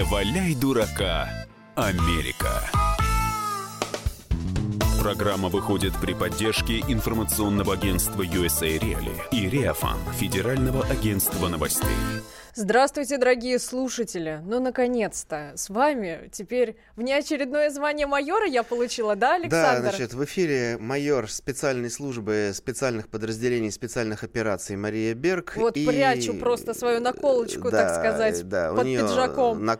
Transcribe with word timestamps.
Не 0.00 0.04
валяй 0.04 0.54
дурака, 0.54 1.28
Америка. 1.74 2.62
Программа 4.98 5.50
выходит 5.50 5.92
при 6.00 6.14
поддержке 6.14 6.80
информационного 6.88 7.74
агентства 7.74 8.22
USA 8.22 8.78
Reali 8.78 9.12
и 9.30 9.46
Реафан, 9.46 9.98
Федерального 10.18 10.86
агентства 10.86 11.48
новостей. 11.48 11.98
Здравствуйте, 12.54 13.16
дорогие 13.16 13.60
слушатели! 13.60 14.40
Ну, 14.44 14.58
наконец-то, 14.58 15.52
с 15.54 15.70
вами 15.70 16.28
теперь 16.32 16.76
внеочередное 16.96 17.70
звание 17.70 18.08
майора 18.08 18.46
я 18.46 18.64
получила, 18.64 19.14
да, 19.14 19.36
Александр? 19.36 19.82
Да, 19.82 19.90
значит, 19.90 20.14
в 20.14 20.24
эфире 20.24 20.76
майор 20.80 21.30
специальной 21.30 21.90
службы 21.90 22.50
специальных 22.52 23.08
подразделений 23.08 23.70
специальных 23.70 24.24
операций 24.24 24.74
Мария 24.74 25.14
Берг. 25.14 25.52
Вот 25.56 25.76
и... 25.76 25.86
прячу 25.86 26.34
просто 26.34 26.74
свою 26.74 27.00
наколочку, 27.00 27.70
да, 27.70 27.88
так 27.88 28.00
сказать, 28.00 28.48
да, 28.48 28.72
под 28.72 28.80
у 28.80 28.86
нее 28.86 29.02
пиджаком. 29.02 29.64
На... 29.64 29.78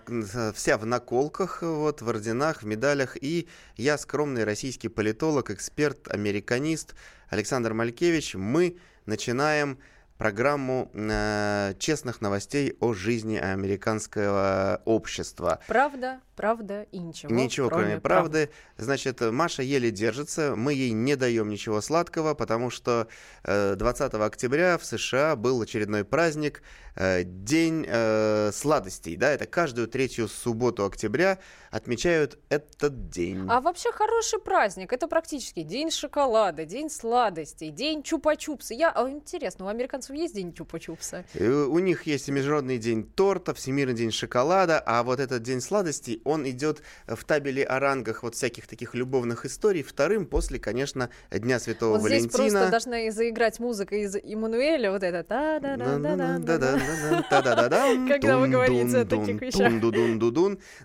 Вся 0.55 0.79
в 0.79 0.87
наколках, 0.87 1.63
вот, 1.63 2.03
в 2.03 2.09
орденах, 2.09 2.63
в 2.63 2.67
медалях. 2.67 3.17
И 3.21 3.49
я 3.77 3.99
скромный 3.99 4.45
российский 4.45 4.89
политолог, 4.89 5.51
эксперт, 5.51 6.07
американист 6.07 6.95
Александр 7.31 7.75
Малькевич. 7.75 8.37
Мы 8.37 8.77
начинаем 9.07 9.79
программу 10.21 10.91
э, 10.93 11.73
честных 11.79 12.21
новостей 12.21 12.77
о 12.81 12.93
жизни 12.93 13.39
американского 13.39 14.83
общества. 14.85 15.61
Правда, 15.67 16.21
правда 16.37 16.83
и 16.93 16.99
ничего. 16.99 17.35
Ничего, 17.35 17.71
кроме, 17.71 17.85
кроме 17.85 18.01
правды. 18.03 18.51
Значит, 18.77 19.23
Маша 19.23 19.63
еле 19.63 19.91
держится, 19.91 20.55
мы 20.57 20.75
ей 20.75 20.91
не 20.91 21.17
даем 21.17 21.49
ничего 21.49 21.81
сладкого, 21.81 22.35
потому 22.35 22.69
что 22.69 23.09
э, 23.45 23.77
20 23.77 24.13
октября 24.13 24.77
в 24.77 24.85
США 24.85 25.37
был 25.37 25.63
очередной 25.63 26.05
праздник, 26.05 26.63
э, 26.97 27.23
День 27.25 27.87
э, 27.89 28.51
сладостей. 28.53 29.17
Да, 29.17 29.31
это 29.31 29.47
каждую 29.47 29.89
третью 29.89 30.29
субботу 30.29 30.85
октября 30.85 31.39
отмечают 31.71 32.39
этот 32.49 33.09
день. 33.09 33.47
А 33.49 33.61
вообще 33.61 33.91
хороший 33.93 34.41
праздник. 34.41 34.93
Это 34.93 35.09
практически 35.09 35.63
день 35.63 35.91
шоколада, 35.91 36.65
день 36.65 36.91
сладостей, 36.91 37.71
день 37.71 38.01
чупа-чупса. 38.01 38.75
Я, 38.75 38.91
а, 38.91 39.09
интересно, 39.09 39.67
у 39.67 39.69
американцев 39.69 40.10
есть 40.13 40.35
день 40.35 40.53
чупа-чупса? 40.53 41.25
И 41.35 41.47
У 41.47 41.79
них 41.79 42.05
есть 42.05 42.29
и 42.29 42.33
Международный 42.33 42.79
день 42.79 43.05
торта, 43.05 43.55
Всемирный 43.55 43.95
день 43.95 44.11
шоколада, 44.11 44.83
а 44.85 45.03
вот 45.03 45.21
этот 45.21 45.43
день 45.43 45.61
сладостей, 45.61 46.21
он 46.25 46.49
идет 46.49 46.83
в 47.07 47.25
табеле 47.25 47.65
о 47.65 47.79
рангах 47.81 48.23
вот 48.23 48.35
всяких 48.35 48.67
таких 48.67 48.95
любовных 48.95 49.45
историй 49.47 49.83
вторым 49.83 50.27
после, 50.27 50.59
конечно, 50.59 51.11
Дня 51.31 51.59
Святого 51.59 51.99
Вот 51.99 52.09
здесь 52.09 52.33
Валентина. 52.33 52.61
просто 52.61 52.71
должна 52.71 53.11
заиграть 53.11 53.59
музыка 53.61 53.97
из 53.97 54.17
Эммануэля, 54.17 54.91
вот 54.91 55.03
это 55.03 55.23
та 55.23 55.59
да 55.61 55.77
да 55.77 55.99
да 55.99 56.17
да 56.17 56.39
да 56.39 56.59
Да-да-да-да-да-да-дам, 56.59 58.09
Когда 58.09 58.39
вы 58.39 58.49
говорите 58.49 58.99
о 58.99 59.05
таких 59.05 59.41
вещах. 59.41 59.71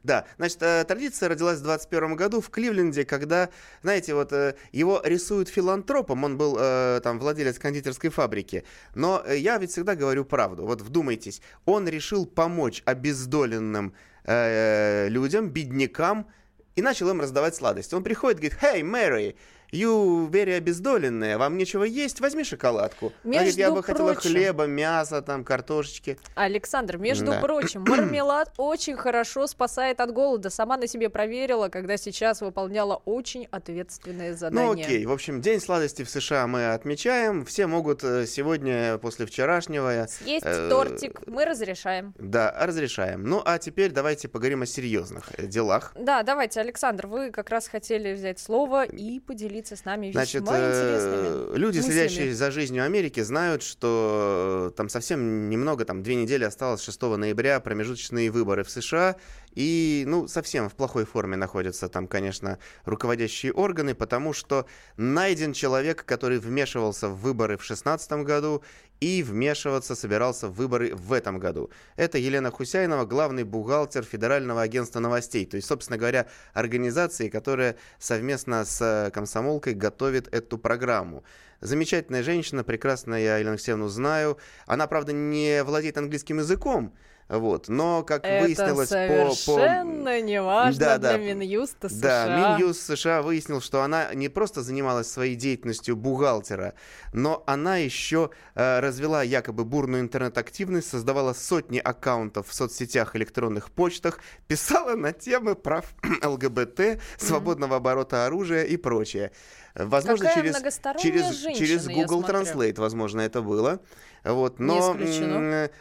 Да, 0.04 0.26
значит, 0.38 0.62
э, 0.62 0.84
традиция 0.88 1.30
родилась 1.30 1.60
в 1.60 1.64
21 1.64 2.16
году 2.16 2.42
в 2.42 2.50
Кливленде, 2.50 3.06
когда, 3.06 3.50
знаете, 3.82 4.14
вот 4.14 4.32
э, 4.34 4.56
его 4.72 5.02
рисуют 5.04 5.50
филантропом, 5.50 6.24
он 6.24 6.38
был 6.38 6.58
э, 6.60 7.00
там 7.04 7.20
владелец 7.20 7.60
кондитерской 7.60 8.10
фабрики, 8.10 8.64
но 8.94 9.15
э, 9.26 9.38
я 9.38 9.58
ведь 9.58 9.72
всегда 9.72 9.96
говорю 9.96 10.26
правду. 10.26 10.66
Вот 10.66 10.82
вдумайтесь, 10.82 11.42
он 11.66 11.88
решил 11.88 12.26
помочь 12.26 12.82
обездоленным 12.86 13.94
э, 14.24 15.08
людям, 15.10 15.50
беднякам, 15.50 16.28
и 16.76 16.82
начал 16.82 17.10
им 17.10 17.22
раздавать 17.22 17.56
сладости. 17.56 17.96
Он 17.96 18.04
приходит 18.04 18.40
говорит, 18.40 18.58
«Hey, 18.62 18.84
Мэри, 18.84 19.36
you 19.76 20.30
very 20.30 20.54
обездоленная, 20.58 21.38
вам 21.38 21.58
нечего 21.58 21.84
есть, 21.84 22.20
возьми 22.22 22.44
шоколадку». 22.44 23.12
Она 23.24 23.34
говорит, 23.34 23.56
я 23.56 23.66
Между 23.68 23.76
бы 23.76 23.84
хотела 23.84 24.14
прочим. 24.14 24.30
хлеба, 24.32 24.66
мяса, 24.66 25.22
там, 25.22 25.44
картошечки. 25.44 26.18
Александр, 26.36 26.98
между 26.98 27.32
Да. 27.32 27.40
прочим, 27.42 27.82
мармелад 27.88 28.54
очень 28.58 28.96
хорошо 28.96 29.48
спасает 29.48 30.00
от 30.00 30.12
голода. 30.14 30.50
Сама 30.50 30.78
на 30.78 30.88
себе 30.88 31.10
проверила, 31.10 31.70
когда 31.70 31.98
сейчас 31.98 32.42
выполняла 32.42 33.02
очень 33.06 33.48
ответственное 33.52 34.32
Ну 34.32 34.38
задание. 34.38 34.86
окей, 34.86 35.06
в 35.06 35.12
общем, 35.12 35.42
День 35.42 35.60
сладости 35.60 36.04
в 36.04 36.10
США 36.10 36.48
мы 36.48 36.72
отмечаем. 36.74 37.44
Все 37.46 37.68
могут 37.68 38.04
э, 38.04 38.26
сегодня, 38.28 38.98
после 39.00 39.26
вчерашнего, 39.26 40.08
Съесть 40.10 40.46
э, 40.46 40.70
тортик 40.70 41.26
мы 41.28 41.46
разрешаем. 41.46 42.14
да, 42.20 42.56
разрешаем. 42.62 43.24
Ну 43.24 43.42
а 43.44 43.58
теперь 43.58 43.92
давайте 43.92 44.28
поговорим 44.28 44.62
о 44.62 44.66
серьезных 44.68 45.32
э, 45.38 45.48
делах. 45.48 45.92
Да, 46.00 46.22
давайте, 46.22 46.60
Александр, 46.62 47.08
вы 47.08 47.32
как 47.32 47.50
раз 47.50 47.68
хотели 47.68 48.14
взять 48.14 48.40
слово 48.40 48.84
и 48.86 49.20
поделиться 49.20 49.65
с 49.72 49.86
нами 49.86 50.12
Значит, 50.12 50.42
весьма 50.42 50.58
э, 50.60 50.70
интересными 50.70 51.58
люди, 51.58 51.78
мыслями. 51.78 51.94
следящие 51.94 52.36
за 52.36 52.52
жизнью 52.52 52.84
Америки, 52.84 53.22
знают, 53.22 53.64
что 53.64 54.70
э, 54.72 54.76
там 54.76 54.90
совсем 54.90 55.50
немного, 55.50 55.86
там 55.86 56.04
две 56.04 56.16
недели 56.16 56.44
осталось 56.44 56.84
6 56.84 57.02
ноября 57.02 57.60
промежуточные 57.60 58.30
выборы 58.30 58.64
в 58.64 58.70
США, 58.70 59.16
и, 59.54 60.04
ну, 60.06 60.28
совсем 60.28 60.70
в 60.70 60.76
плохой 60.76 61.06
форме 61.06 61.38
находятся 61.38 61.88
там, 61.88 62.08
конечно, 62.08 62.60
руководящие 62.84 63.54
органы, 63.54 63.96
потому 63.96 64.34
что 64.34 64.66
найден 64.98 65.54
человек, 65.54 66.04
который 66.04 66.40
вмешивался 66.40 67.08
в 67.08 67.22
выборы 67.22 67.56
в 67.56 67.62
2016 67.62 68.12
году 68.24 68.64
и 69.06 69.22
вмешиваться 69.22 69.94
собирался 69.94 70.48
в 70.48 70.56
выборы 70.56 70.96
в 70.96 71.14
этом 71.14 71.38
году. 71.38 71.70
Это 71.96 72.18
Елена 72.18 72.50
Хусяинова, 72.50 73.06
главный 73.06 73.44
бухгалтер 73.44 74.04
Федерального 74.04 74.64
агентства 74.64 75.00
новостей, 75.00 75.46
то 75.46 75.58
есть, 75.58 75.68
собственно 75.68 76.00
говоря, 76.00 76.26
организации, 76.54 77.30
которая 77.30 77.76
совместно 78.00 78.66
с 78.66 78.82
э, 78.82 79.12
комсомолкой 79.12 79.76
готовит 79.76 80.34
эту 80.34 80.58
программу. 80.58 81.24
Замечательная 81.62 82.24
женщина, 82.24 82.64
прекрасно 82.64 83.14
я 83.14 83.38
Елену 83.38 83.52
Алексеевну 83.52 83.90
знаю. 83.90 84.40
Она, 84.66 84.88
правда, 84.88 85.14
не 85.14 85.64
владеет 85.64 86.00
английским 86.00 86.40
языком, 86.40 86.92
вот, 87.28 87.70
но, 87.70 88.04
как 88.04 88.24
Это 88.24 88.44
выяснилось 88.44 88.90
по... 88.90 88.96
по... 88.96 89.36
совершенно 89.36 90.22
неважно 90.22 90.80
Да, 90.80 90.98
да. 91.00 91.18
для 91.18 91.34
Минюста 91.34 91.90
США. 91.90 92.00
Да, 92.00 92.58
Минюст 92.58 92.86
США 92.86 93.24
выяснил, 93.24 93.62
что 93.62 93.82
она 93.82 94.14
не 94.14 94.30
просто 94.30 94.62
занималась 94.62 95.10
своей 95.12 95.36
деятельностью 95.36 95.96
бухгалтера, 95.96 96.76
но 97.14 97.44
она 97.48 97.78
еще 97.78 98.30
э, 98.54 98.80
развела 98.80 99.24
якобы 99.24 99.66
бурную 99.66 100.04
интернет-активность, 100.04 100.90
создавала 100.90 101.34
сотни 101.34 101.80
аккаунтов 101.80 102.48
в 102.48 102.54
соцсетях, 102.54 103.16
электронных 103.16 103.72
почтах, 103.72 104.20
писала 104.48 104.96
на 104.96 105.12
темы 105.12 105.56
прав 105.56 105.96
ЛГБТ, 106.24 107.02
свободного 107.18 107.78
оборота 107.78 108.28
оружия 108.28 108.64
и 108.64 108.78
прочее. 108.78 109.32
Возможно, 109.76 110.28
Какая 110.28 110.44
через, 110.44 110.56
через, 111.02 111.36
женщина, 111.42 111.68
через 111.68 111.88
Google. 111.88 112.22
Translate, 112.22 112.80
возможно, 112.80 113.22
это 113.22 113.42
было. 113.42 113.82
Вот, 114.24 114.58
но 114.58 114.98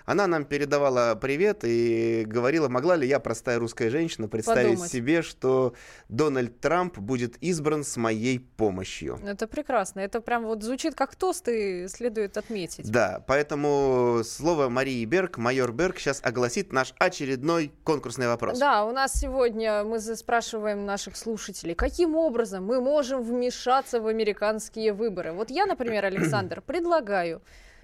она 0.04 0.26
нам 0.26 0.44
передавала 0.44 1.14
привет 1.14 1.60
и 1.62 2.24
говорила, 2.26 2.68
могла 2.68 2.94
ли 2.94 3.08
я, 3.08 3.18
простая 3.18 3.58
русская 3.58 3.88
женщина, 3.88 4.28
представить 4.28 4.72
Подумать. 4.72 4.90
себе, 4.90 5.22
что 5.22 5.72
Дональд 6.10 6.60
Трамп 6.60 6.98
будет 6.98 7.36
избран 7.38 7.84
с 7.84 7.96
моей 7.96 8.38
помощью. 8.38 9.18
Это 9.24 9.46
прекрасно. 9.46 10.00
Это 10.00 10.20
прям 10.20 10.44
вот 10.44 10.62
звучит 10.62 10.94
как 10.94 11.14
тост 11.14 11.48
и 11.48 11.88
следует 11.88 12.36
отметить. 12.36 12.90
Да, 12.90 13.24
поэтому 13.26 14.20
слово 14.24 14.68
Марии 14.68 15.04
Берг, 15.06 15.38
майор 15.38 15.72
Берг, 15.72 15.98
сейчас 15.98 16.20
огласит 16.22 16.70
наш 16.70 16.92
очередной 16.98 17.72
конкурсный 17.82 18.26
вопрос. 18.26 18.58
Да, 18.58 18.84
у 18.84 18.92
нас 18.92 19.14
сегодня 19.14 19.84
мы 19.84 20.00
спрашиваем 20.00 20.84
наших 20.84 21.16
слушателей, 21.16 21.74
каким 21.74 22.14
образом 22.14 22.66
мы 22.66 22.82
можем 22.82 23.22
вмешаться 23.22 23.83
в 23.92 24.06
американские 24.06 24.92
выборы. 24.92 25.32
Вот 25.32 25.50
я, 25.50 25.66
например, 25.66 26.04
Александр, 26.04 26.60
предлагаю 26.66 27.42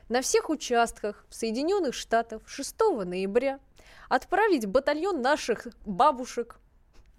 на 0.08 0.22
всех 0.22 0.50
участках 0.50 1.24
в 1.28 1.34
Соединенных 1.34 1.94
Штатах 1.94 2.42
6 2.46 2.74
ноября 3.04 3.60
отправить 4.08 4.66
батальон 4.66 5.22
наших 5.22 5.66
бабушек, 5.86 6.56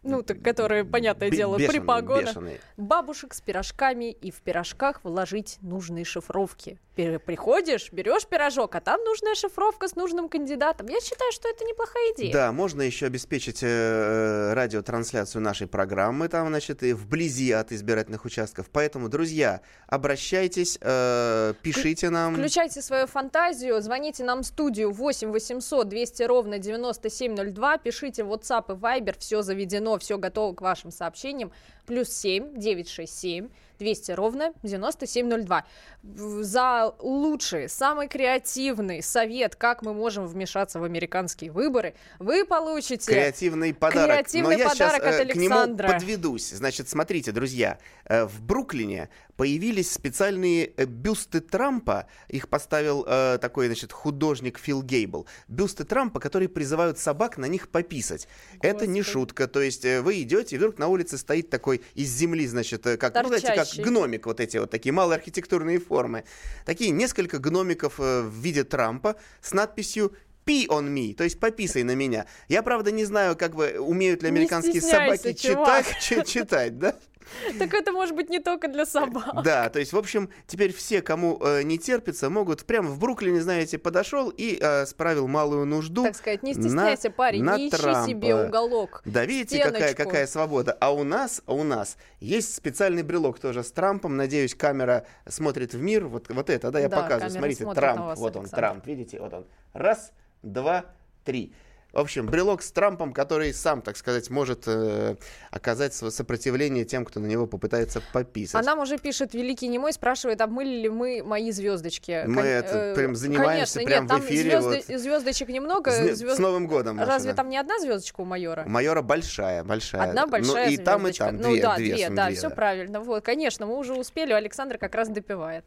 ну, 0.03 0.23
так, 0.23 0.41
которые, 0.41 0.83
понятное 0.83 1.29
дело, 1.29 1.57
бешеный, 1.57 1.79
при 1.79 1.85
погонах, 1.85 2.25
бешеный. 2.25 2.59
бабушек 2.75 3.33
с 3.33 3.41
пирожками 3.41 4.11
и 4.11 4.31
в 4.31 4.41
пирожках 4.41 5.03
вложить 5.03 5.59
нужные 5.61 6.05
шифровки. 6.05 6.79
Приходишь, 7.25 7.91
берешь 7.91 8.25
пирожок, 8.25 8.75
а 8.75 8.81
там 8.81 9.03
нужная 9.03 9.35
шифровка 9.35 9.87
с 9.87 9.95
нужным 9.95 10.29
кандидатом. 10.29 10.87
Я 10.87 10.99
считаю, 11.01 11.31
что 11.31 11.49
это 11.49 11.63
неплохая 11.65 12.13
идея. 12.13 12.33
Да, 12.33 12.51
можно 12.51 12.81
еще 12.81 13.05
обеспечить 13.05 13.59
э, 13.61 14.53
радиотрансляцию 14.53 15.41
нашей 15.41 15.67
программы 15.67 16.27
там, 16.27 16.47
значит, 16.47 16.83
и 16.83 16.93
вблизи 16.93 17.51
от 17.51 17.71
избирательных 17.71 18.25
участков. 18.25 18.69
Поэтому, 18.71 19.09
друзья, 19.09 19.61
обращайтесь, 19.87 20.77
э, 20.81 21.53
пишите 21.61 22.09
нам. 22.09 22.35
Включайте 22.35 22.81
свою 22.81 23.07
фантазию, 23.07 23.81
звоните 23.81 24.23
нам 24.23 24.43
в 24.43 24.45
студию 24.45 24.91
8 24.91 25.31
800 25.31 25.87
200 25.87 26.23
ровно 26.23 26.59
9702, 26.59 27.77
пишите 27.77 28.23
в 28.23 28.31
WhatsApp 28.31 28.73
и 28.73 28.79
Viber, 28.79 29.15
все 29.19 29.41
заведено, 29.41 29.97
все 29.99 30.17
готово 30.17 30.53
к 30.53 30.61
вашим 30.61 30.91
сообщениям. 30.91 31.51
плюс 31.85 32.09
7 32.09 32.57
967 32.57 33.49
200 33.81 34.11
ровно 34.11 34.53
9702. 34.61 35.65
За 36.03 36.93
лучший, 36.99 37.67
самый 37.67 38.07
креативный 38.07 39.01
совет, 39.01 39.55
как 39.55 39.81
мы 39.81 39.93
можем 39.93 40.27
вмешаться 40.27 40.79
в 40.79 40.83
американские 40.83 41.51
выборы, 41.51 41.95
вы 42.19 42.45
получите... 42.45 43.11
Креативный 43.11 43.73
подарок. 43.73 44.11
Креативный 44.11 44.55
Но 44.57 44.61
я 44.61 44.69
подарок 44.69 45.01
сейчас, 45.01 45.19
от 45.19 45.29
э, 45.29 45.33
к 45.33 45.35
нему 45.35 45.55
Александра. 45.55 45.87
подведусь. 45.93 46.49
Значит, 46.51 46.89
смотрите, 46.89 47.31
друзья, 47.31 47.79
э, 48.05 48.25
в 48.25 48.41
Бруклине 48.43 49.09
появились 49.35 49.91
специальные 49.91 50.73
э, 50.77 50.85
бюсты 50.85 51.39
Трампа. 51.39 52.07
Их 52.27 52.49
поставил 52.49 53.05
э, 53.07 53.37
такой, 53.41 53.67
значит, 53.67 53.91
художник 53.91 54.59
Фил 54.59 54.81
Гейбл. 54.83 55.27
Бюсты 55.47 55.83
Трампа, 55.83 56.19
которые 56.19 56.49
призывают 56.49 56.99
собак 56.99 57.37
на 57.37 57.45
них 57.45 57.69
пописать. 57.69 58.27
Это 58.61 58.87
не 58.87 58.99
Господи. 58.99 59.13
шутка. 59.13 59.47
То 59.47 59.61
есть 59.61 59.85
э, 59.85 60.01
вы 60.01 60.21
идете, 60.21 60.55
и 60.55 60.57
вдруг 60.57 60.77
на 60.77 60.87
улице 60.87 61.17
стоит 61.17 61.49
такой 61.49 61.81
из 61.93 62.09
земли, 62.09 62.47
значит, 62.47 62.85
э, 62.85 62.97
как, 62.97 63.13
ну, 63.15 63.27
знаете, 63.27 63.53
как 63.55 63.85
гномик, 63.85 64.25
вот 64.25 64.39
эти 64.39 64.57
вот 64.57 64.69
такие 64.69 64.91
малые 64.93 65.17
архитектурные 65.17 65.79
формы. 65.79 66.23
Такие 66.65 66.91
несколько 66.91 67.39
гномиков 67.39 67.99
э, 67.99 68.21
в 68.21 68.33
виде 68.35 68.63
Трампа 68.63 69.15
с 69.41 69.53
надписью 69.53 70.13
Pee 70.45 70.67
on 70.67 70.89
me, 70.89 71.13
то 71.13 71.23
есть 71.23 71.39
пописай 71.39 71.83
на 71.83 71.93
меня. 71.95 72.25
Я, 72.47 72.63
правда, 72.63 72.91
не 72.91 73.05
знаю, 73.05 73.35
как 73.35 73.55
бы 73.55 73.77
умеют 73.79 74.23
ли 74.23 74.29
американские 74.29 74.81
собаки 74.81 75.33
чувак. 75.33 75.85
читать, 75.85 76.01
чи- 76.01 76.25
читать, 76.25 76.79
да? 76.79 76.95
Так 77.59 77.73
это 77.73 77.91
может 77.91 78.15
быть 78.15 78.29
не 78.29 78.39
только 78.39 78.67
для 78.67 78.85
собак. 78.85 79.43
Да, 79.43 79.69
то 79.69 79.79
есть, 79.79 79.93
в 79.93 79.97
общем, 79.97 80.29
теперь 80.47 80.73
все, 80.73 81.01
кому 81.01 81.39
э, 81.41 81.63
не 81.63 81.77
терпится, 81.77 82.29
могут 82.29 82.65
прямо 82.65 82.89
в 82.89 82.99
Бруклине, 82.99 83.41
знаете, 83.41 83.77
подошел 83.77 84.29
и 84.29 84.57
э, 84.59 84.85
справил 84.85 85.27
малую 85.27 85.65
нужду. 85.65 86.03
Так 86.03 86.15
сказать, 86.15 86.43
не 86.43 86.53
на- 86.53 86.61
стесняйся, 86.61 87.09
парень, 87.11 87.43
на 87.43 87.57
не 87.57 87.67
ищи 87.69 87.77
Трампа. 87.77 88.07
себе 88.09 88.35
уголок. 88.35 89.01
Да, 89.05 89.25
видите, 89.25 89.57
какая, 89.63 89.89
стеночку. 89.89 90.03
какая 90.03 90.27
свобода. 90.27 90.77
А 90.79 90.93
у 90.93 91.03
нас, 91.03 91.41
у 91.47 91.63
нас 91.63 91.97
есть 92.19 92.55
специальный 92.55 93.03
брелок 93.03 93.39
тоже 93.39 93.63
с 93.63 93.71
Трампом. 93.71 94.17
Надеюсь, 94.17 94.55
камера 94.55 95.05
смотрит 95.27 95.73
в 95.73 95.81
мир. 95.81 96.05
Вот, 96.07 96.29
вот 96.29 96.49
это, 96.49 96.71
да, 96.71 96.79
я 96.79 96.89
Да, 96.89 97.01
показываю. 97.01 97.31
Смотрите, 97.31 97.63
смотрит 97.63 97.79
Трамп. 97.81 97.99
на 97.99 98.05
вас, 98.05 98.19
вот 98.19 98.35
он, 98.35 98.41
Александр. 98.43 98.67
Трамп. 98.67 98.87
Видите, 98.87 99.19
вот 99.19 99.33
он. 99.33 99.45
Раз, 99.73 100.11
два, 100.43 100.85
три. 101.23 101.53
В 101.93 101.99
общем, 101.99 102.25
брелок 102.27 102.61
с 102.61 102.71
Трампом, 102.71 103.11
который 103.11 103.53
сам, 103.53 103.81
так 103.81 103.97
сказать, 103.97 104.29
может 104.29 104.63
э, 104.65 105.15
оказать 105.51 105.93
сопротивление 105.93 106.85
тем, 106.85 107.03
кто 107.03 107.19
на 107.19 107.25
него 107.25 107.47
попытается 107.47 108.01
пописать. 108.13 108.61
А 108.61 108.65
нам 108.65 108.79
уже 108.79 108.97
пишет 108.97 109.33
Великий 109.33 109.67
Немой, 109.67 109.91
спрашивает, 109.91 110.39
обмыли 110.39 110.69
ли 110.83 110.89
мы 110.89 111.21
мои 111.21 111.51
звездочки. 111.51 112.23
Мы 112.27 112.35
Кон- 112.35 112.45
это 112.45 112.77
э, 112.77 112.95
прям 112.95 113.15
занимаемся 113.15 113.79
конечно, 113.79 113.81
прям 113.83 114.03
нет, 114.03 114.11
в 114.11 114.15
там 114.15 114.25
эфире, 114.25 114.51
звезды- 114.59 114.97
звездочек 114.97 115.49
немного. 115.49 115.91
С, 115.91 116.17
звезд- 116.21 116.35
с 116.35 116.39
Новым 116.39 116.67
годом, 116.67 116.97
Разве 116.97 117.31
да. 117.31 117.35
там 117.37 117.49
не 117.49 117.57
одна 117.57 117.77
звездочка 117.79 118.21
у 118.21 118.25
майора? 118.25 118.63
У 118.65 118.69
майора 118.69 119.01
большая, 119.01 119.65
большая. 119.65 120.03
Одна 120.03 120.25
Ну, 120.25 120.31
большая 120.31 120.69
и 120.69 120.77
там, 120.77 121.01
и 121.01 121.11
звездочка. 121.11 121.25
там. 121.25 121.37
Ну 121.41 121.51
Две, 121.51 121.61
да, 121.61 121.75
две, 121.75 121.95
две, 121.95 122.09
да, 122.09 122.27
две, 122.27 122.35
все 122.37 122.49
правильно. 122.49 123.01
Вот, 123.01 123.25
конечно, 123.25 123.65
мы 123.65 123.75
уже 123.77 123.93
успели, 123.95 124.31
Александр 124.31 124.77
как 124.77 124.95
раз 124.95 125.09
допивает. 125.09 125.65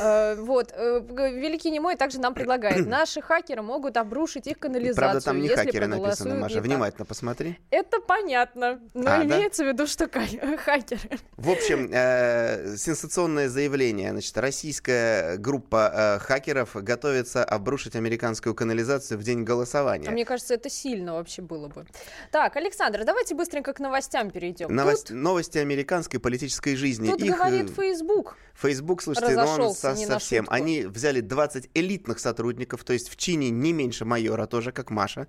Э, 0.00 0.36
Вот, 0.36 0.72
э, 0.72 1.00
Великий 1.32 1.72
Немой 1.72 1.96
также 1.96 2.20
нам 2.20 2.32
предлагает, 2.34 2.86
наши 2.86 3.20
хакеры 3.20 3.62
могут 3.62 3.96
обрушить 3.96 4.46
их 4.46 4.60
канализацию, 4.60 4.94
Правда, 4.94 5.20
там 5.20 5.40
не 5.40 5.48
хакеры 5.64 5.86
написано, 5.86 6.34
Маша. 6.36 6.60
Внимательно 6.60 7.04
посмотри. 7.04 7.58
Это 7.70 8.00
понятно, 8.00 8.80
но 8.94 9.02
А, 9.10 9.18
да? 9.18 9.24
имеется 9.24 9.64
в 9.64 9.68
виду, 9.68 9.86
что 9.86 10.08
хакеры. 10.64 11.18
В 11.36 11.50
общем, 11.50 11.90
э, 11.92 12.76
сенсационное 12.76 13.48
заявление. 13.48 14.10
Значит, 14.10 14.36
российская 14.38 15.36
группа 15.36 16.18
э, 16.20 16.24
хакеров 16.24 16.70
готовится 16.74 17.44
обрушить 17.44 17.96
американскую 17.96 18.54
канализацию 18.54 19.18
в 19.18 19.22
день 19.22 19.44
голосования. 19.44 20.08
А 20.08 20.12
мне 20.12 20.24
кажется, 20.24 20.54
это 20.54 20.70
сильно 20.70 21.14
вообще 21.14 21.42
было 21.42 21.68
бы. 21.68 21.86
Так, 22.30 22.56
Александр, 22.56 23.04
давайте 23.04 23.34
быстренько 23.34 23.72
к 23.72 23.80
новостям 23.80 24.30
перейдем. 24.30 24.74
Новость- 24.74 25.08
Тут, 25.08 25.16
Новости 25.16 25.58
американской 25.58 26.20
политической 26.20 26.76
жизни. 26.76 27.10
тут 27.10 27.20
Их, 27.22 27.36
говорит 27.36 27.70
э, 27.70 27.74
Facebook. 27.74 28.36
Facebook, 28.54 29.02
слушайте, 29.02 29.34
ну 29.34 29.46
он 29.66 29.74
со- 29.74 29.94
совсем. 29.96 30.46
Они 30.48 30.84
взяли 30.84 31.20
20 31.20 31.70
элитных 31.74 32.18
сотрудников, 32.18 32.84
то 32.84 32.92
есть 32.92 33.08
в 33.08 33.16
чине 33.16 33.50
не 33.50 33.72
меньше 33.72 34.04
майора, 34.04 34.46
тоже 34.46 34.72
как 34.72 34.90
Маша. 34.90 35.26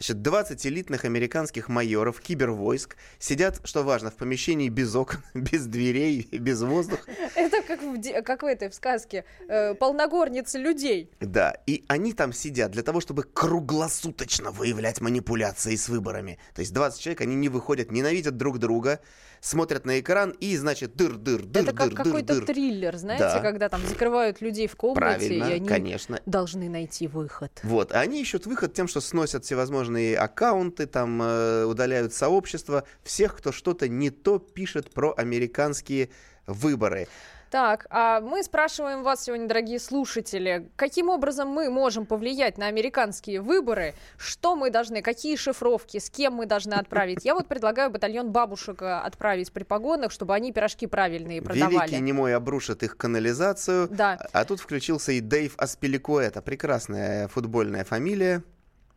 Значит, 0.00 0.22
20 0.22 0.66
элитных 0.66 1.04
американских 1.04 1.68
майоров, 1.68 2.22
кибервойск, 2.22 2.96
сидят, 3.18 3.60
что 3.64 3.82
важно, 3.82 4.10
в 4.10 4.14
помещении 4.14 4.70
без 4.70 4.94
окон, 4.94 5.22
без 5.34 5.66
дверей, 5.66 6.26
без 6.32 6.62
воздуха. 6.62 7.02
Это 7.34 7.60
как 7.60 7.82
в, 7.82 8.22
как 8.22 8.42
в 8.42 8.46
этой 8.46 8.70
в 8.70 8.74
сказке 8.74 9.26
э, 9.46 9.74
полногорницы 9.74 10.56
людей. 10.56 11.10
Да, 11.20 11.54
и 11.66 11.84
они 11.86 12.14
там 12.14 12.32
сидят 12.32 12.70
для 12.70 12.82
того, 12.82 13.00
чтобы 13.02 13.24
круглосуточно 13.24 14.50
выявлять 14.52 15.02
манипуляции 15.02 15.76
с 15.76 15.90
выборами. 15.90 16.38
То 16.54 16.60
есть 16.60 16.72
20 16.72 16.98
человек, 16.98 17.20
они 17.20 17.36
не 17.36 17.50
выходят, 17.50 17.92
ненавидят 17.92 18.38
друг 18.38 18.58
друга, 18.58 19.00
смотрят 19.40 19.84
на 19.86 19.98
экран 20.00 20.30
и, 20.40 20.56
значит, 20.56 20.94
дыр-дыр, 20.96 21.42
Это 21.42 21.72
как 21.72 21.90
дыр-дыр, 21.90 21.96
какой-то 21.96 22.34
дыр-дыр. 22.34 22.46
триллер, 22.46 22.96
знаете, 22.96 23.24
Да. 23.24 23.40
когда 23.40 23.68
там 23.68 23.80
закрывают 23.86 24.40
людей 24.40 24.66
в 24.66 24.76
комнате, 24.76 25.00
Правильно, 25.00 25.44
и 25.44 25.52
они 25.54 25.68
конечно. 25.68 26.20
должны 26.26 26.68
найти 26.68 27.06
выход. 27.06 27.50
Вот, 27.62 27.92
а 27.92 28.00
они 28.00 28.20
ищут 28.20 28.46
выход 28.46 28.74
тем, 28.74 28.86
что 28.88 29.00
сносят 29.00 29.44
всевозможные 29.44 30.16
аккаунты, 30.18 30.86
там 30.86 31.20
э, 31.22 31.64
удаляют 31.64 32.12
сообщества, 32.12 32.84
всех, 33.02 33.36
кто 33.36 33.52
что-то 33.52 33.88
не 33.88 34.10
то 34.10 34.38
пишет 34.38 34.90
про 34.92 35.14
американские 35.16 36.10
выборы. 36.46 37.08
Так, 37.50 37.86
а 37.90 38.20
мы 38.20 38.44
спрашиваем 38.44 39.02
вас 39.02 39.24
сегодня, 39.24 39.48
дорогие 39.48 39.80
слушатели, 39.80 40.70
каким 40.76 41.08
образом 41.08 41.48
мы 41.48 41.68
можем 41.68 42.06
повлиять 42.06 42.58
на 42.58 42.66
американские 42.68 43.40
выборы, 43.40 43.94
что 44.18 44.54
мы 44.54 44.70
должны, 44.70 45.02
какие 45.02 45.34
шифровки, 45.34 45.98
с 45.98 46.10
кем 46.10 46.34
мы 46.34 46.46
должны 46.46 46.74
отправить. 46.74 47.24
Я 47.24 47.34
вот 47.34 47.48
предлагаю 47.48 47.90
батальон 47.90 48.30
бабушек 48.30 48.82
э, 48.82 49.00
отправить 49.00 49.52
при 49.52 49.64
погонах, 49.64 50.12
чтобы 50.12 50.34
они 50.34 50.52
пирожки 50.52 50.86
правильные 50.86 51.42
продавали. 51.42 51.88
Великий 51.88 52.00
немой 52.00 52.36
обрушит 52.36 52.84
их 52.84 52.96
канализацию. 52.96 53.88
Да. 53.88 54.16
А 54.32 54.44
тут 54.44 54.60
включился 54.60 55.10
и 55.10 55.20
Дэйв 55.20 55.54
Аспиликуэта, 55.56 56.42
прекрасная 56.42 57.26
футбольная 57.26 57.82
фамилия. 57.82 58.44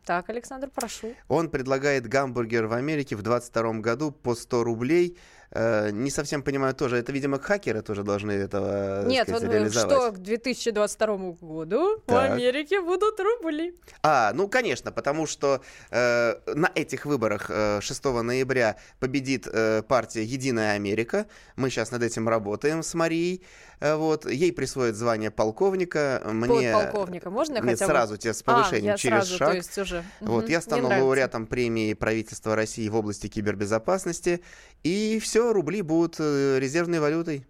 Так, 0.04 0.28
Александр, 0.28 0.68
прошу. 0.72 1.14
Он 1.28 1.48
предлагает 1.48 2.06
гамбургер 2.06 2.66
в 2.66 2.74
Америке 2.74 3.16
в 3.16 3.22
22 3.22 3.72
году 3.80 4.12
по 4.12 4.34
100 4.34 4.62
рублей. 4.62 5.16
Э, 5.54 5.90
не 5.92 6.10
совсем 6.10 6.42
понимаю 6.42 6.74
тоже, 6.74 6.96
это, 6.96 7.12
видимо, 7.12 7.38
хакеры 7.38 7.80
тоже 7.82 8.02
должны 8.02 8.32
этого 8.32 9.02
так 9.02 9.06
Нет, 9.10 9.28
сказать, 9.28 9.42
вот 9.44 9.50
э, 9.50 9.58
реализовать. 9.58 9.96
что 9.96 10.12
к 10.12 10.18
2022 10.18 11.16
году 11.40 11.96
в 11.98 12.00
Так. 12.06 12.32
Америке 12.32 12.80
будут 12.80 13.20
рубли. 13.20 13.74
А, 14.02 14.32
ну, 14.34 14.48
конечно, 14.48 14.90
потому 14.90 15.26
что 15.26 15.60
э, 15.90 16.34
на 16.54 16.70
этих 16.74 17.06
выборах 17.06 17.46
э, 17.50 17.80
6 17.80 18.04
ноября 18.04 18.76
победит 18.98 19.46
э, 19.46 19.82
партия 19.82 20.24
«Единая 20.24 20.74
Америка». 20.74 21.26
Мы 21.56 21.70
сейчас 21.70 21.92
над 21.92 22.02
этим 22.02 22.28
работаем 22.28 22.82
с 22.82 22.92
Марией. 22.94 23.42
Э, 23.80 23.94
вот. 23.94 24.26
Ей 24.26 24.52
присвоят 24.52 24.96
звание 24.96 25.30
полковника. 25.30 26.20
Мне, 26.24 26.72
Подполковника 26.72 27.30
можно 27.30 27.60
мне 27.60 27.72
хотя 27.72 27.86
бы? 27.86 27.92
сразу 27.92 28.16
тебе 28.16 28.34
с 28.34 28.42
А, 28.42 28.44
повышением 28.44 28.92
я 28.92 28.96
через 28.96 29.18
сразу, 29.18 29.36
шаг. 29.36 29.50
то 29.50 29.56
есть 29.56 29.78
уже. 29.78 30.04
Вот, 30.20 30.44
Мгм, 30.44 30.50
я 30.52 30.60
стану 30.60 30.88
лауреатом 30.88 31.46
премии 31.46 31.94
правительства 31.94 32.56
России 32.56 32.88
в 32.88 32.96
области 32.96 33.28
кибербезопасности. 33.28 34.40
И 34.82 35.18
все, 35.22 35.43
рубли 35.52 35.82
будут 35.82 36.16
э, 36.18 36.58
резервной 36.58 37.00
валютой. 37.00 37.44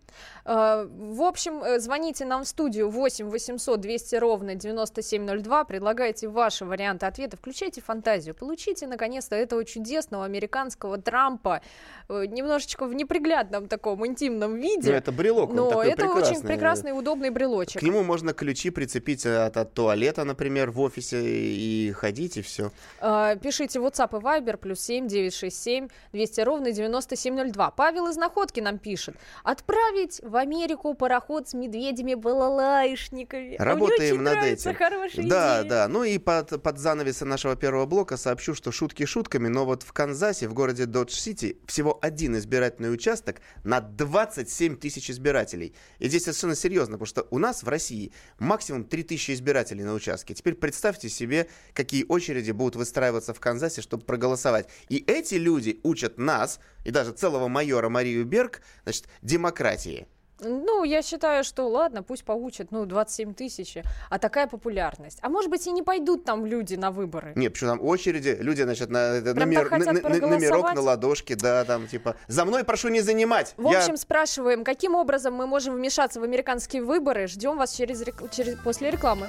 Э, 0.44 0.86
В 0.88 1.22
общем, 1.22 1.62
э, 1.62 1.78
звоните 1.78 2.24
нам 2.24 2.44
в 2.44 2.48
студию 2.48 2.90
8 2.90 3.28
800 3.30 3.80
200 3.80 4.16
ровно 4.16 4.54
9702, 4.54 5.64
предлагайте 5.64 6.28
ваши 6.28 6.64
варианты 6.64 7.06
ответа, 7.06 7.36
включайте 7.36 7.80
фантазию, 7.80 8.34
получите 8.34 8.86
наконец-то 8.86 9.36
этого 9.36 9.64
чудесного 9.64 10.24
американского 10.24 10.98
Трампа 10.98 11.62
э, 12.08 12.26
немножечко 12.26 12.86
в 12.86 12.94
неприглядном 12.94 13.68
таком 13.68 14.06
интимном 14.06 14.52
Ну, 14.52 14.56
виде, 14.56 14.92
это 14.92 15.12
брелок, 15.12 15.50
он 15.50 15.56
но 15.56 15.68
такой 15.70 15.88
это 15.88 16.06
очень 16.06 16.18
прекрасный. 16.20 16.46
прекрасный 16.46 16.90
и 16.90 16.92
удобный 16.92 17.30
брелочек. 17.30 17.80
К 17.80 17.82
нему 17.82 18.02
можно 18.02 18.34
ключи 18.34 18.70
прицепить 18.70 19.24
от, 19.24 19.56
от 19.56 19.72
туалета, 19.72 20.24
например, 20.24 20.70
в 20.70 20.80
офисе 20.80 21.22
и 21.24 21.90
ходить, 21.92 22.36
и 22.36 22.42
все. 22.42 22.70
Пишите 23.00 23.78
WhatsApp 23.78 24.18
и 24.18 24.22
Viber, 24.22 24.56
плюс 24.58 24.80
7 24.80 25.08
967 25.08 25.88
200 26.12 26.40
ровно 26.42 26.70
9702. 26.72 27.70
Павел 27.70 28.08
из 28.08 28.16
Находки 28.16 28.60
нам 28.60 28.78
пишет. 28.78 29.16
Отправить 29.42 30.20
в 30.34 30.36
Америку 30.36 30.94
пароход 30.94 31.48
с 31.48 31.54
медведями-балалайшниками. 31.54 33.54
А 33.54 33.64
Работаем 33.64 34.24
над 34.24 34.42
этим. 34.42 34.74
Хорошая 34.74 35.24
Да, 35.24 35.60
идея. 35.60 35.70
да. 35.70 35.88
Ну 35.88 36.02
и 36.02 36.18
под, 36.18 36.60
под 36.60 36.78
занавесы 36.78 37.24
нашего 37.24 37.54
первого 37.54 37.86
блока 37.86 38.16
сообщу, 38.16 38.54
что 38.54 38.72
шутки 38.72 39.06
шутками, 39.06 39.46
но 39.46 39.64
вот 39.64 39.84
в 39.84 39.92
Канзасе, 39.92 40.48
в 40.48 40.52
городе 40.52 40.86
Додж-Сити, 40.86 41.58
всего 41.66 42.00
один 42.02 42.36
избирательный 42.36 42.92
участок 42.92 43.42
на 43.62 43.80
27 43.80 44.76
тысяч 44.76 45.08
избирателей. 45.08 45.72
И 46.00 46.08
здесь 46.08 46.24
совершенно 46.24 46.56
серьезно, 46.56 46.94
потому 46.94 47.06
что 47.06 47.28
у 47.30 47.38
нас 47.38 47.62
в 47.62 47.68
России 47.68 48.12
максимум 48.40 48.86
3 48.86 49.04
тысячи 49.04 49.30
избирателей 49.30 49.84
на 49.84 49.94
участке. 49.94 50.34
Теперь 50.34 50.54
представьте 50.54 51.08
себе, 51.08 51.48
какие 51.74 52.04
очереди 52.08 52.50
будут 52.50 52.74
выстраиваться 52.74 53.34
в 53.34 53.38
Канзасе, 53.38 53.82
чтобы 53.82 54.04
проголосовать. 54.04 54.66
И 54.88 54.96
эти 55.06 55.36
люди 55.36 55.78
учат 55.84 56.18
нас, 56.18 56.58
и 56.84 56.90
даже 56.90 57.12
целого 57.12 57.46
майора 57.46 57.88
Марию 57.88 58.24
Берг, 58.24 58.62
значит, 58.82 59.04
демократии. 59.22 60.08
Ну, 60.44 60.84
я 60.84 61.02
считаю, 61.02 61.44
что 61.44 61.68
ладно, 61.68 62.02
пусть 62.02 62.24
получат, 62.24 62.70
ну, 62.70 62.84
27 62.86 63.34
тысяч, 63.34 63.78
а 64.10 64.18
такая 64.18 64.46
популярность. 64.46 65.18
А 65.22 65.28
может 65.28 65.50
быть, 65.50 65.66
и 65.66 65.72
не 65.72 65.82
пойдут 65.82 66.24
там 66.24 66.46
люди 66.46 66.74
на 66.74 66.90
выборы. 66.90 67.32
Нет, 67.34 67.52
почему 67.52 67.70
там 67.70 67.82
очереди, 67.82 68.36
люди, 68.40 68.62
значит, 68.62 68.90
на, 68.90 69.20
Прям 69.22 69.36
номер, 69.36 69.70
на- 69.70 69.78
на- 69.78 70.26
номерок 70.26 70.74
на 70.74 70.80
ладошке, 70.80 71.34
да, 71.36 71.64
там, 71.64 71.86
типа, 71.86 72.16
за 72.28 72.44
мной 72.44 72.64
прошу 72.64 72.88
не 72.88 73.00
занимать. 73.00 73.54
В 73.56 73.70
Я- 73.70 73.78
общем, 73.78 73.96
спрашиваем, 73.96 74.64
каким 74.64 74.94
образом 74.94 75.34
мы 75.34 75.46
можем 75.46 75.74
вмешаться 75.74 76.20
в 76.20 76.24
американские 76.24 76.82
выборы. 76.82 77.26
Ждем 77.26 77.56
вас 77.58 77.74
через, 77.74 78.02
рек- 78.02 78.30
через- 78.30 78.56
после 78.56 78.90
рекламы. 78.90 79.28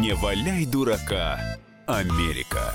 Не 0.00 0.14
валяй 0.14 0.66
дурака, 0.66 1.38
Америка. 1.86 2.74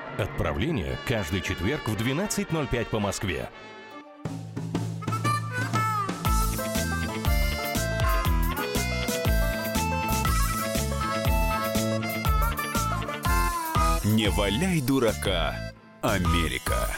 Отправление 0.17 0.97
каждый 1.07 1.41
четверг 1.41 1.87
в 1.87 1.95
12.05 1.95 2.85
по 2.85 2.99
Москве. 2.99 3.49
Не 14.03 14.29
валяй 14.29 14.81
дурака, 14.81 15.55
Америка. 16.01 16.89